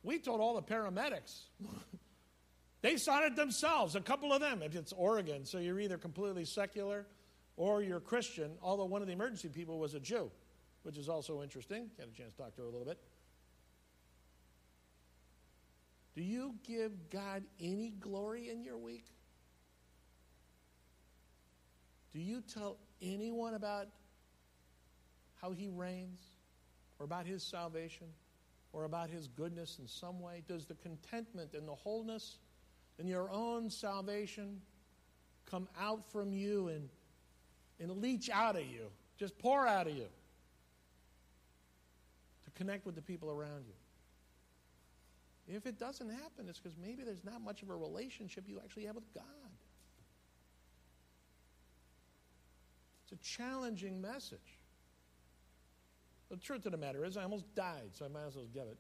We 0.04 0.18
told 0.18 0.40
all 0.40 0.54
the 0.54 0.62
paramedics. 0.62 1.42
they 2.80 2.96
saw 2.96 3.24
it 3.26 3.34
themselves, 3.34 3.96
a 3.96 4.00
couple 4.00 4.32
of 4.32 4.40
them, 4.40 4.62
if 4.62 4.76
it's 4.76 4.92
Oregon. 4.92 5.44
So 5.44 5.58
you're 5.58 5.80
either 5.80 5.98
completely 5.98 6.44
secular 6.44 7.06
or 7.56 7.82
you're 7.82 8.00
Christian, 8.00 8.52
although 8.62 8.84
one 8.84 9.02
of 9.02 9.08
the 9.08 9.12
emergency 9.12 9.48
people 9.48 9.78
was 9.78 9.94
a 9.94 10.00
Jew, 10.00 10.30
which 10.84 10.96
is 10.96 11.08
also 11.08 11.42
interesting. 11.42 11.90
Got 11.98 12.08
a 12.08 12.12
chance 12.12 12.34
to 12.34 12.42
talk 12.42 12.54
to 12.54 12.62
her 12.62 12.68
a 12.68 12.70
little 12.70 12.86
bit. 12.86 12.98
Do 16.14 16.22
you 16.22 16.54
give 16.66 16.92
God 17.10 17.42
any 17.60 17.90
glory 18.00 18.50
in 18.50 18.62
your 18.62 18.76
week? 18.76 19.06
Do 22.12 22.20
you 22.20 22.42
tell 22.42 22.76
anyone 23.00 23.54
about 23.54 23.88
how 25.40 25.52
he 25.52 25.68
reigns 25.68 26.20
or 26.98 27.04
about 27.04 27.26
his 27.26 27.42
salvation? 27.42 28.08
or 28.72 28.84
about 28.84 29.10
his 29.10 29.28
goodness 29.28 29.78
in 29.78 29.86
some 29.86 30.20
way? 30.20 30.42
Does 30.48 30.64
the 30.66 30.74
contentment 30.74 31.54
and 31.54 31.68
the 31.68 31.74
wholeness 31.74 32.38
and 32.98 33.08
your 33.08 33.30
own 33.30 33.70
salvation 33.70 34.60
come 35.46 35.68
out 35.78 36.10
from 36.10 36.32
you 36.32 36.68
and, 36.68 36.88
and 37.80 37.90
leach 38.00 38.30
out 38.30 38.56
of 38.56 38.66
you, 38.66 38.86
just 39.18 39.38
pour 39.38 39.66
out 39.66 39.86
of 39.86 39.94
you 39.94 40.06
to 42.44 42.50
connect 42.52 42.86
with 42.86 42.94
the 42.94 43.02
people 43.02 43.30
around 43.30 43.64
you? 43.66 43.74
If 45.48 45.66
it 45.66 45.78
doesn't 45.78 46.08
happen, 46.08 46.46
it's 46.48 46.60
because 46.60 46.78
maybe 46.78 47.02
there's 47.02 47.24
not 47.24 47.42
much 47.42 47.62
of 47.62 47.70
a 47.70 47.76
relationship 47.76 48.44
you 48.46 48.60
actually 48.62 48.86
have 48.86 48.94
with 48.94 49.12
God. 49.12 49.24
It's 53.04 53.12
a 53.12 53.16
challenging 53.24 54.00
message. 54.00 54.38
The 56.30 56.36
truth 56.36 56.64
of 56.64 56.72
the 56.72 56.78
matter 56.78 57.04
is, 57.04 57.16
I 57.16 57.24
almost 57.24 57.44
died, 57.54 57.90
so 57.92 58.04
I 58.04 58.08
might 58.08 58.26
as 58.26 58.36
well 58.36 58.46
give 58.54 58.62
it. 58.62 58.78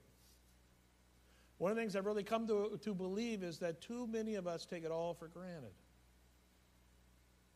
One 1.58 1.70
of 1.70 1.76
the 1.76 1.82
things 1.82 1.94
I've 1.94 2.06
really 2.06 2.24
come 2.24 2.46
to, 2.48 2.78
to 2.82 2.94
believe 2.94 3.42
is 3.42 3.58
that 3.58 3.80
too 3.80 4.06
many 4.06 4.36
of 4.36 4.46
us 4.46 4.64
take 4.64 4.84
it 4.84 4.90
all 4.90 5.14
for 5.14 5.28
granted. 5.28 5.74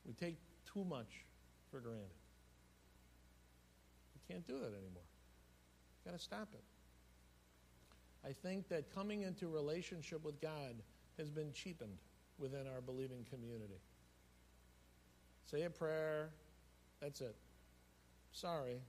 We 0.04 0.12
take 0.12 0.36
too 0.72 0.84
much 0.84 1.24
for 1.70 1.80
granted. 1.80 2.04
We 4.14 4.34
can't 4.34 4.46
do 4.46 4.54
that 4.58 4.66
anymore. 4.66 5.02
We've 6.04 6.12
Got 6.12 6.18
to 6.18 6.22
stop 6.22 6.48
it. 6.52 6.62
I 8.26 8.32
think 8.32 8.68
that 8.68 8.92
coming 8.92 9.22
into 9.22 9.48
relationship 9.48 10.24
with 10.24 10.40
God 10.40 10.74
has 11.16 11.30
been 11.30 11.52
cheapened 11.52 11.98
within 12.38 12.66
our 12.66 12.80
believing 12.80 13.24
community. 13.30 13.80
Say 15.50 15.62
a 15.62 15.70
prayer, 15.70 16.30
that's 17.00 17.20
it. 17.20 17.36
Sorry, 18.32 18.80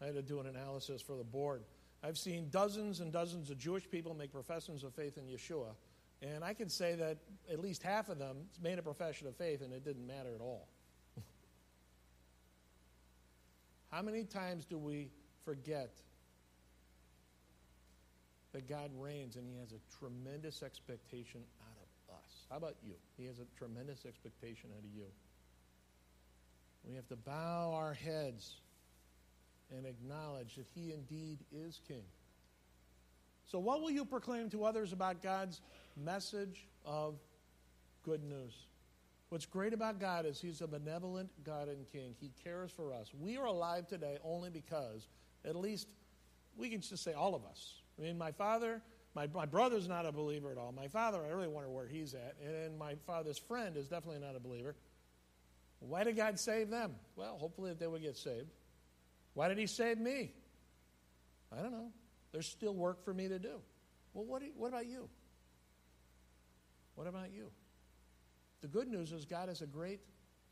I 0.00 0.06
had 0.06 0.14
to 0.14 0.22
do 0.22 0.40
an 0.40 0.46
analysis 0.46 1.02
for 1.02 1.16
the 1.16 1.24
board. 1.24 1.62
I've 2.02 2.16
seen 2.16 2.48
dozens 2.50 3.00
and 3.00 3.12
dozens 3.12 3.50
of 3.50 3.58
Jewish 3.58 3.88
people 3.88 4.14
make 4.14 4.32
professions 4.32 4.84
of 4.84 4.94
faith 4.94 5.18
in 5.18 5.24
Yeshua, 5.24 5.74
and 6.22 6.42
I 6.42 6.54
can 6.54 6.68
say 6.70 6.94
that 6.94 7.18
at 7.52 7.60
least 7.60 7.82
half 7.82 8.08
of 8.08 8.18
them 8.18 8.46
made 8.62 8.78
a 8.78 8.82
profession 8.82 9.26
of 9.26 9.36
faith 9.36 9.60
and 9.60 9.72
it 9.72 9.84
didn't 9.84 10.06
matter 10.06 10.34
at 10.34 10.40
all. 10.40 10.68
How 13.90 14.00
many 14.02 14.24
times 14.24 14.64
do 14.64 14.78
we 14.78 15.10
forget 15.44 16.00
that 18.52 18.68
God 18.68 18.90
reigns 18.98 19.36
and 19.36 19.46
He 19.48 19.58
has 19.58 19.72
a 19.72 19.98
tremendous 19.98 20.62
expectation 20.62 21.40
out 21.62 21.76
of 21.78 22.14
us? 22.16 22.46
How 22.50 22.56
about 22.56 22.76
you? 22.82 22.94
He 23.16 23.26
has 23.26 23.38
a 23.38 23.46
tremendous 23.58 24.04
expectation 24.06 24.70
out 24.76 24.84
of 24.84 24.94
you. 24.94 25.06
We 26.84 26.94
have 26.96 27.06
to 27.08 27.16
bow 27.16 27.72
our 27.74 27.94
heads 27.94 28.56
and 29.76 29.86
acknowledge 29.86 30.56
that 30.56 30.66
He 30.74 30.92
indeed 30.92 31.38
is 31.52 31.80
King. 31.86 32.04
So, 33.50 33.58
what 33.58 33.82
will 33.82 33.90
you 33.90 34.04
proclaim 34.04 34.50
to 34.50 34.64
others 34.64 34.92
about 34.92 35.22
God's 35.22 35.60
message 35.96 36.66
of 36.84 37.16
good 38.02 38.22
news? 38.22 38.54
What's 39.28 39.46
great 39.46 39.72
about 39.72 39.98
God 39.98 40.26
is 40.26 40.40
He's 40.40 40.60
a 40.60 40.66
benevolent 40.66 41.30
God 41.44 41.68
and 41.68 41.86
King. 41.90 42.14
He 42.20 42.30
cares 42.44 42.70
for 42.70 42.92
us. 42.92 43.10
We 43.18 43.36
are 43.38 43.46
alive 43.46 43.86
today 43.86 44.18
only 44.24 44.50
because, 44.50 45.08
at 45.44 45.56
least, 45.56 45.88
we 46.56 46.68
can 46.68 46.80
just 46.80 47.02
say 47.02 47.14
all 47.14 47.34
of 47.34 47.44
us. 47.44 47.81
I 48.02 48.04
mean, 48.04 48.18
my 48.18 48.32
father, 48.32 48.82
my, 49.14 49.28
my 49.32 49.46
brother's 49.46 49.86
not 49.86 50.06
a 50.06 50.12
believer 50.12 50.50
at 50.50 50.58
all. 50.58 50.72
My 50.72 50.88
father, 50.88 51.22
I 51.24 51.28
really 51.28 51.46
wonder 51.46 51.70
where 51.70 51.86
he's 51.86 52.14
at. 52.14 52.34
And 52.44 52.76
my 52.76 52.96
father's 53.06 53.38
friend 53.38 53.76
is 53.76 53.86
definitely 53.86 54.20
not 54.20 54.34
a 54.34 54.40
believer. 54.40 54.74
Why 55.78 56.02
did 56.02 56.16
God 56.16 56.38
save 56.38 56.68
them? 56.68 56.96
Well, 57.14 57.36
hopefully 57.38 57.70
that 57.70 57.78
they 57.78 57.86
would 57.86 58.02
get 58.02 58.16
saved. 58.16 58.48
Why 59.34 59.48
did 59.48 59.58
He 59.58 59.66
save 59.66 59.98
me? 59.98 60.32
I 61.56 61.62
don't 61.62 61.70
know. 61.70 61.90
There's 62.32 62.46
still 62.46 62.74
work 62.74 63.04
for 63.04 63.14
me 63.14 63.28
to 63.28 63.38
do. 63.38 63.60
Well, 64.14 64.24
what, 64.24 64.42
you, 64.42 64.52
what 64.56 64.68
about 64.68 64.86
you? 64.86 65.08
What 66.96 67.06
about 67.06 67.32
you? 67.32 67.50
The 68.62 68.68
good 68.68 68.88
news 68.88 69.12
is 69.12 69.24
God 69.24 69.48
is 69.48 69.62
a 69.62 69.66
great, 69.66 70.00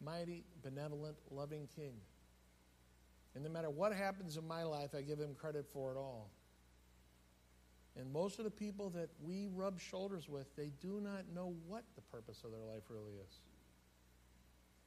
mighty, 0.00 0.44
benevolent, 0.62 1.16
loving 1.30 1.68
King. 1.74 1.94
And 3.34 3.44
no 3.44 3.50
matter 3.50 3.70
what 3.70 3.92
happens 3.92 4.36
in 4.36 4.46
my 4.46 4.62
life, 4.62 4.90
I 4.96 5.02
give 5.02 5.18
Him 5.18 5.34
credit 5.34 5.66
for 5.72 5.92
it 5.92 5.96
all. 5.96 6.30
And 8.10 8.14
most 8.14 8.38
of 8.38 8.44
the 8.44 8.50
people 8.50 8.90
that 8.90 9.08
we 9.22 9.46
rub 9.54 9.78
shoulders 9.78 10.28
with, 10.28 10.56
they 10.56 10.72
do 10.80 11.00
not 11.00 11.26
know 11.32 11.54
what 11.68 11.84
the 11.94 12.02
purpose 12.02 12.42
of 12.42 12.50
their 12.50 12.64
life 12.64 12.82
really 12.88 13.12
is 13.24 13.38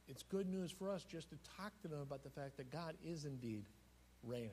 it's 0.06 0.22
good 0.22 0.46
news 0.46 0.70
for 0.70 0.90
us 0.90 1.02
just 1.04 1.30
to 1.30 1.36
talk 1.56 1.72
to 1.80 1.88
them 1.88 2.00
about 2.00 2.22
the 2.22 2.28
fact 2.28 2.58
that 2.58 2.70
God 2.70 2.94
is 3.02 3.24
indeed 3.24 3.64
reigning. 4.22 4.50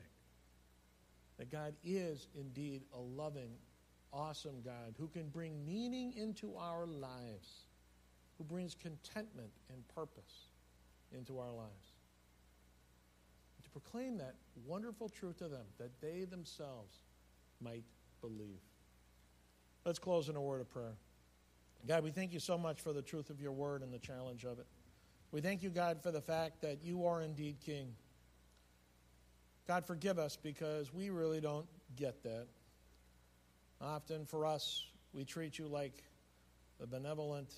That 1.38 1.50
God 1.50 1.74
is 1.84 2.28
indeed 2.34 2.82
a 2.94 2.98
loving, 2.98 3.50
awesome 4.12 4.62
God 4.64 4.94
who 4.98 5.08
can 5.08 5.28
bring 5.28 5.62
meaning 5.66 6.14
into 6.16 6.56
our 6.56 6.86
lives, 6.86 7.66
who 8.38 8.44
brings 8.44 8.74
contentment 8.74 9.50
and 9.68 9.86
purpose 9.94 10.48
into 11.14 11.38
our 11.38 11.52
lives. 11.52 11.92
to 13.62 13.70
proclaim 13.70 14.16
that 14.16 14.34
wonderful 14.66 15.08
truth 15.08 15.36
to 15.36 15.48
them, 15.48 15.66
that 15.78 15.90
they 16.00 16.24
themselves 16.24 17.02
might 17.60 17.84
believe. 18.22 18.60
Let's 19.84 19.98
close 19.98 20.28
in 20.28 20.36
a 20.36 20.40
word 20.40 20.62
of 20.62 20.70
prayer. 20.70 20.94
God, 21.86 22.04
we 22.04 22.10
thank 22.10 22.32
you 22.32 22.38
so 22.38 22.56
much 22.56 22.80
for 22.80 22.92
the 22.92 23.02
truth 23.02 23.28
of 23.28 23.40
your 23.40 23.52
word 23.52 23.82
and 23.82 23.92
the 23.92 23.98
challenge 23.98 24.44
of 24.44 24.58
it. 24.58 24.66
We 25.32 25.40
thank 25.40 25.62
you, 25.62 25.70
God, 25.70 26.02
for 26.02 26.10
the 26.12 26.20
fact 26.20 26.62
that 26.62 26.78
you 26.84 27.06
are 27.06 27.22
indeed 27.22 27.56
King. 27.64 27.88
God, 29.66 29.84
forgive 29.84 30.18
us 30.18 30.36
because 30.40 30.92
we 30.94 31.10
really 31.10 31.40
don't 31.40 31.66
get 31.96 32.22
that. 32.22 32.46
Often 33.80 34.26
for 34.26 34.46
us, 34.46 34.86
we 35.12 35.24
treat 35.24 35.58
you 35.58 35.66
like 35.66 36.04
a 36.80 36.86
benevolent, 36.86 37.52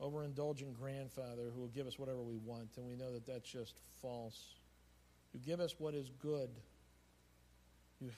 overindulgent 0.00 0.74
grandfather 0.78 1.50
who 1.54 1.60
will 1.60 1.68
give 1.68 1.86
us 1.86 1.98
whatever 1.98 2.22
we 2.22 2.36
want, 2.36 2.70
and 2.76 2.86
we 2.86 2.96
know 2.96 3.12
that 3.12 3.26
that's 3.26 3.48
just 3.48 3.80
false. 4.02 4.54
You 5.32 5.40
give 5.40 5.60
us 5.60 5.76
what 5.78 5.94
is 5.94 6.10
good. 6.20 6.50
You, 8.00 8.10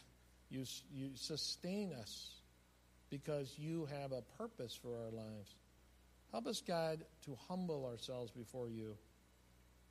you, 0.50 0.64
you 0.92 1.10
sustain 1.14 1.92
us 1.92 2.30
because 3.08 3.54
you 3.56 3.88
have 4.00 4.12
a 4.12 4.22
purpose 4.36 4.78
for 4.80 4.90
our 4.90 5.10
lives. 5.10 5.56
Help 6.32 6.46
us, 6.46 6.60
God, 6.60 7.04
to 7.24 7.36
humble 7.48 7.86
ourselves 7.86 8.30
before 8.30 8.68
you 8.68 8.96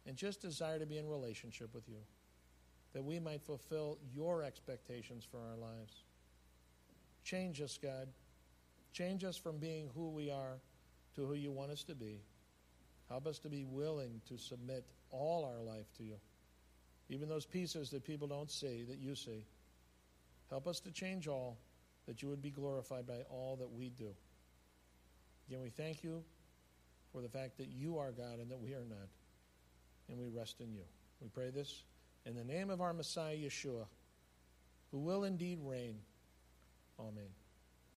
and 0.05 0.15
just 0.15 0.41
desire 0.41 0.79
to 0.79 0.85
be 0.85 0.97
in 0.97 1.07
relationship 1.07 1.73
with 1.73 1.87
you, 1.87 1.99
that 2.93 3.03
we 3.03 3.19
might 3.19 3.41
fulfill 3.41 3.97
your 4.13 4.43
expectations 4.43 5.25
for 5.29 5.37
our 5.37 5.57
lives. 5.57 6.03
Change 7.23 7.61
us, 7.61 7.77
God. 7.81 8.07
Change 8.93 9.23
us 9.23 9.37
from 9.37 9.57
being 9.57 9.89
who 9.93 10.09
we 10.09 10.29
are 10.29 10.59
to 11.15 11.25
who 11.25 11.33
you 11.33 11.51
want 11.51 11.71
us 11.71 11.83
to 11.83 11.95
be. 11.95 12.21
Help 13.09 13.27
us 13.27 13.39
to 13.39 13.49
be 13.49 13.65
willing 13.65 14.21
to 14.27 14.37
submit 14.37 14.85
all 15.11 15.43
our 15.45 15.63
life 15.63 15.91
to 15.97 16.03
you, 16.03 16.15
even 17.09 17.27
those 17.27 17.45
pieces 17.45 17.89
that 17.89 18.03
people 18.03 18.27
don't 18.27 18.51
see, 18.51 18.83
that 18.87 18.99
you 18.99 19.15
see. 19.15 19.45
Help 20.49 20.67
us 20.67 20.79
to 20.81 20.91
change 20.91 21.27
all, 21.27 21.57
that 22.07 22.21
you 22.21 22.27
would 22.29 22.41
be 22.41 22.49
glorified 22.49 23.05
by 23.05 23.21
all 23.29 23.55
that 23.59 23.71
we 23.71 23.89
do. 23.89 24.09
Again, 25.47 25.61
we 25.61 25.69
thank 25.69 26.03
you 26.03 26.23
for 27.11 27.21
the 27.21 27.29
fact 27.29 27.57
that 27.57 27.67
you 27.67 27.97
are 27.97 28.11
God 28.11 28.39
and 28.39 28.49
that 28.51 28.59
we 28.59 28.73
are 28.73 28.85
not. 28.87 29.09
And 30.07 30.17
we 30.17 30.27
rest 30.27 30.59
in 30.59 30.73
you. 30.73 30.83
We 31.21 31.27
pray 31.27 31.51
this 31.51 31.83
in 32.25 32.35
the 32.35 32.43
name 32.43 32.69
of 32.69 32.81
our 32.81 32.93
Messiah, 32.93 33.35
Yeshua, 33.35 33.85
who 34.91 34.99
will 34.99 35.23
indeed 35.23 35.59
reign. 35.61 35.97
Amen. 36.99 37.29